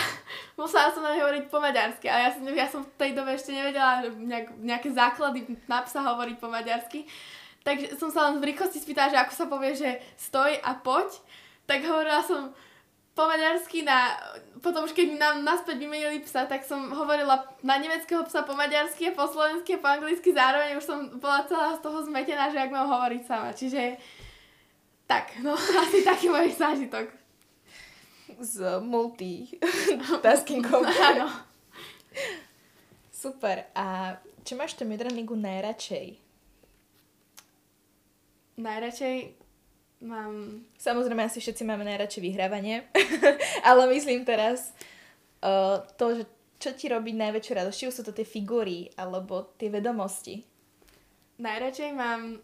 musela 0.55 0.95
som 0.95 1.03
na 1.03 1.15
hovoriť 1.15 1.51
po 1.51 1.59
maďarsky. 1.59 2.07
A 2.07 2.29
ja 2.29 2.31
som, 2.31 2.43
ja 2.47 2.67
som 2.71 2.81
v 2.87 2.95
tej 2.99 3.11
dobe 3.17 3.35
ešte 3.35 3.51
nevedela 3.51 4.07
nejak, 4.07 4.49
nejaké 4.59 4.89
základy 4.95 5.59
na 5.67 5.83
psa 5.83 6.03
hovoriť 6.03 6.37
po 6.39 6.49
maďarsky. 6.49 7.07
Takže 7.63 7.95
som 7.95 8.11
sa 8.11 8.31
len 8.31 8.43
v 8.43 8.55
rýchlosti 8.55 8.83
spýtala, 8.83 9.15
že 9.15 9.23
ako 9.23 9.33
sa 9.35 9.47
povie, 9.47 9.73
že 9.79 10.03
stoj 10.19 10.59
a 10.63 10.75
poď 10.75 11.15
tak 11.67 11.87
hovorila 11.87 12.23
som 12.27 12.51
po 13.13 13.29
maďarsky 13.29 13.85
na... 13.85 14.19
Potom 14.65 14.89
už 14.89 14.97
keď 14.97 15.21
nám 15.21 15.45
naspäť 15.45 15.79
vymenili 15.79 16.25
psa, 16.25 16.49
tak 16.49 16.65
som 16.65 16.91
hovorila 16.91 17.45
na 17.61 17.77
nemeckého 17.77 18.25
psa 18.25 18.43
po 18.43 18.57
maďarsky 18.57 19.11
a 19.11 19.17
po 19.17 19.29
slovensky 19.29 19.77
a 19.77 19.83
po 19.83 19.89
anglicky 19.91 20.33
zároveň. 20.33 20.81
Už 20.81 20.87
som 20.87 20.99
bola 21.21 21.45
celá 21.45 21.77
z 21.77 21.83
toho 21.85 21.99
zmetená, 22.03 22.49
že 22.51 22.59
ak 22.59 22.73
mám 22.73 22.89
hovoriť 22.89 23.23
sama. 23.27 23.53
Čiže 23.53 24.01
tak, 25.05 25.39
no 25.45 25.53
asi 25.83 26.03
taký 26.03 26.33
môj 26.33 26.57
zážitok. 26.57 27.22
Z 28.41 28.81
multitaskingom. 28.81 30.87
Áno. 30.87 31.29
Super. 33.13 33.69
A 33.77 34.17
čo 34.43 34.57
máš 34.57 34.75
to 34.79 34.89
midranningu 34.89 35.37
najradšej? 35.37 36.17
Najradšej 38.57 39.43
Mám... 40.03 40.67
Samozrejme, 40.83 41.23
asi 41.23 41.39
všetci 41.39 41.63
máme 41.63 41.87
najradšej 41.87 42.27
vyhrávanie, 42.27 42.91
ale 43.71 43.87
myslím 43.95 44.27
teraz 44.27 44.75
uh, 45.47 45.79
to, 45.95 46.19
že 46.19 46.25
čo 46.59 46.75
ti 46.75 46.91
robí 46.91 47.15
najväčšiu 47.15 47.53
radosť, 47.55 47.79
či 47.79 47.87
sú 47.95 48.03
to 48.03 48.11
tie 48.11 48.27
figúry, 48.27 48.91
alebo 48.99 49.55
tie 49.55 49.71
vedomosti. 49.71 50.43
Najradšej 51.39 51.91
mám 51.95 52.43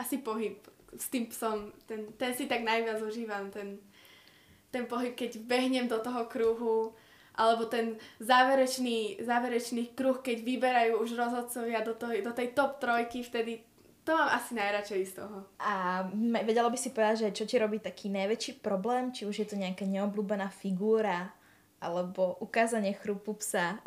asi 0.00 0.24
pohyb 0.24 0.64
s 0.96 1.12
tým 1.12 1.28
psom. 1.28 1.76
Ten, 1.84 2.08
ten 2.16 2.32
si 2.32 2.48
tak 2.48 2.64
najviac 2.64 3.04
užívam, 3.04 3.52
ten, 3.52 3.76
ten 4.72 4.88
pohyb, 4.88 5.12
keď 5.12 5.44
behnem 5.44 5.86
do 5.86 6.00
toho 6.00 6.24
kruhu, 6.26 6.96
alebo 7.36 7.68
ten 7.68 8.00
záverečný, 8.20 9.20
záverečný 9.20 9.92
kruh, 9.92 10.20
keď 10.24 10.40
vyberajú 10.40 10.92
už 11.00 11.16
rozhodcovia 11.16 11.84
do, 11.84 11.92
toho, 11.92 12.12
do 12.24 12.32
tej 12.32 12.56
top 12.56 12.80
trojky, 12.80 13.20
vtedy 13.20 13.60
to 14.02 14.16
mám 14.18 14.34
asi 14.34 14.58
najradšej 14.58 15.02
z 15.06 15.12
toho. 15.22 15.46
A 15.62 16.02
vedela 16.42 16.66
by 16.66 16.78
si 16.80 16.90
povedať, 16.90 17.30
že 17.30 17.36
čo 17.38 17.44
ti 17.46 17.56
robí 17.60 17.78
taký 17.78 18.10
najväčší 18.10 18.58
problém? 18.58 19.14
Či 19.14 19.30
už 19.30 19.36
je 19.38 19.46
to 19.46 19.56
nejaká 19.60 19.86
neobľúbená 19.86 20.50
figúra, 20.50 21.30
alebo 21.78 22.34
ukázanie 22.42 22.98
chrupu 22.98 23.38
psa? 23.38 23.78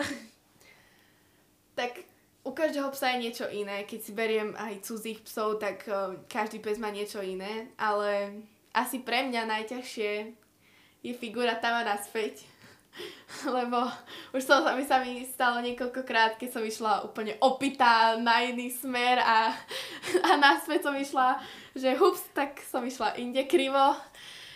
tak 1.79 2.07
u 2.47 2.51
každého 2.55 2.87
psa 2.95 3.17
je 3.17 3.23
niečo 3.27 3.45
iné. 3.51 3.83
Keď 3.83 3.99
si 3.99 4.11
beriem 4.15 4.55
aj 4.55 4.87
cudzích 4.87 5.19
psov, 5.27 5.59
tak 5.59 5.83
uh, 5.91 6.15
každý 6.31 6.63
pes 6.63 6.79
má 6.79 6.93
niečo 6.95 7.19
iné. 7.19 7.67
Ale 7.75 8.39
asi 8.71 9.03
pre 9.03 9.27
mňa 9.27 9.43
najťažšie 9.51 10.44
je 11.05 11.13
figúra 11.13 11.53
tam 11.61 11.77
a 11.77 11.85
naspäť 11.85 12.55
lebo 13.57 13.87
už 14.31 14.43
som 14.43 14.63
sa 14.63 14.71
mi, 14.75 14.83
sa 14.87 14.97
mi 15.03 15.23
stalo 15.27 15.59
niekoľkokrát, 15.63 16.39
keď 16.39 16.49
som 16.51 16.63
išla 16.63 17.03
úplne 17.03 17.35
opitá 17.43 18.15
na 18.15 18.43
iný 18.43 18.71
smer 18.71 19.19
a, 19.19 19.51
a 20.27 20.29
naspäť 20.39 20.87
som 20.87 20.95
išla, 20.95 21.39
že 21.75 21.95
hups, 21.99 22.23
tak 22.31 22.59
som 22.63 22.83
išla 22.85 23.19
inde 23.19 23.43
krivo. 23.47 23.95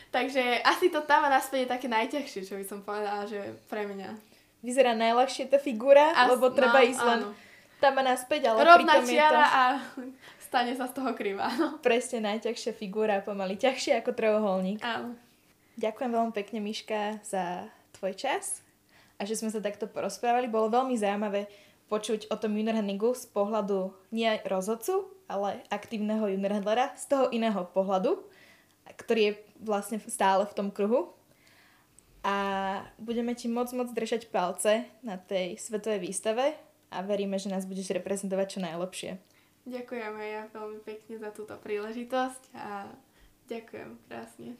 Takže 0.10 0.66
asi 0.66 0.90
to 0.90 1.06
tam 1.06 1.28
a 1.28 1.30
naspäť 1.30 1.70
je 1.70 1.74
také 1.78 1.88
najťažšie, 1.92 2.42
čo 2.48 2.58
by 2.58 2.66
som 2.66 2.82
povedala, 2.82 3.30
že 3.30 3.54
pre 3.70 3.86
mňa. 3.86 4.18
Vyzerá 4.66 4.98
najľahšie 4.98 5.48
tá 5.54 5.62
figúra, 5.62 6.12
As, 6.18 6.34
lebo 6.34 6.50
treba 6.50 6.82
no, 6.82 6.88
ísť 6.90 7.04
len 7.06 7.22
tam 7.80 7.96
a 7.96 8.04
naspäť, 8.04 8.52
ale 8.52 8.60
Rovná 8.66 9.00
čiara 9.06 9.46
to... 9.46 9.56
a 9.56 9.64
stane 10.44 10.74
sa 10.76 10.90
z 10.90 11.00
toho 11.00 11.16
kriva. 11.16 11.48
No. 11.56 11.80
Presne 11.80 12.26
najťažšia 12.26 12.76
figúra, 12.76 13.24
pomaly 13.24 13.56
ťažšie 13.56 14.02
ako 14.02 14.12
trojuholník. 14.18 14.82
Áno. 14.84 15.16
Ďakujem 15.80 16.12
veľmi 16.12 16.34
pekne, 16.36 16.60
Miška, 16.60 17.24
za 17.24 17.72
tvoj 17.96 18.12
čas 18.20 18.68
a 19.16 19.24
že 19.24 19.40
sme 19.40 19.48
sa 19.48 19.64
takto 19.64 19.88
porozprávali. 19.88 20.52
Bolo 20.52 20.68
veľmi 20.68 21.00
zaujímavé 21.00 21.48
počuť 21.88 22.28
o 22.28 22.36
tom 22.36 22.60
junior 22.60 22.84
z 23.16 23.26
pohľadu 23.32 23.96
nie 24.12 24.28
rozhodcu, 24.44 25.08
ale 25.32 25.64
aktívneho 25.72 26.28
junior 26.28 26.60
z 27.00 27.06
toho 27.08 27.32
iného 27.32 27.64
pohľadu, 27.72 28.20
ktorý 29.00 29.22
je 29.24 29.34
vlastne 29.64 30.04
stále 30.04 30.44
v 30.44 30.56
tom 30.60 30.68
kruhu. 30.68 31.16
A 32.28 32.36
budeme 33.00 33.32
ti 33.32 33.48
moc 33.48 33.72
moc 33.72 33.88
držať 33.96 34.28
palce 34.36 34.84
na 35.00 35.16
tej 35.16 35.56
svetovej 35.56 36.12
výstave 36.12 36.60
a 36.92 37.00
veríme, 37.08 37.40
že 37.40 37.48
nás 37.48 37.64
budeš 37.64 37.96
reprezentovať 37.96 38.48
čo 38.52 38.60
najlepšie. 38.60 39.12
Ďakujem 39.64 40.12
aj 40.12 40.28
ja 40.28 40.44
veľmi 40.52 40.80
pekne 40.84 41.16
za 41.24 41.32
túto 41.32 41.56
príležitosť 41.56 42.52
a 42.60 42.92
ďakujem 43.48 43.96
krásne. 44.12 44.60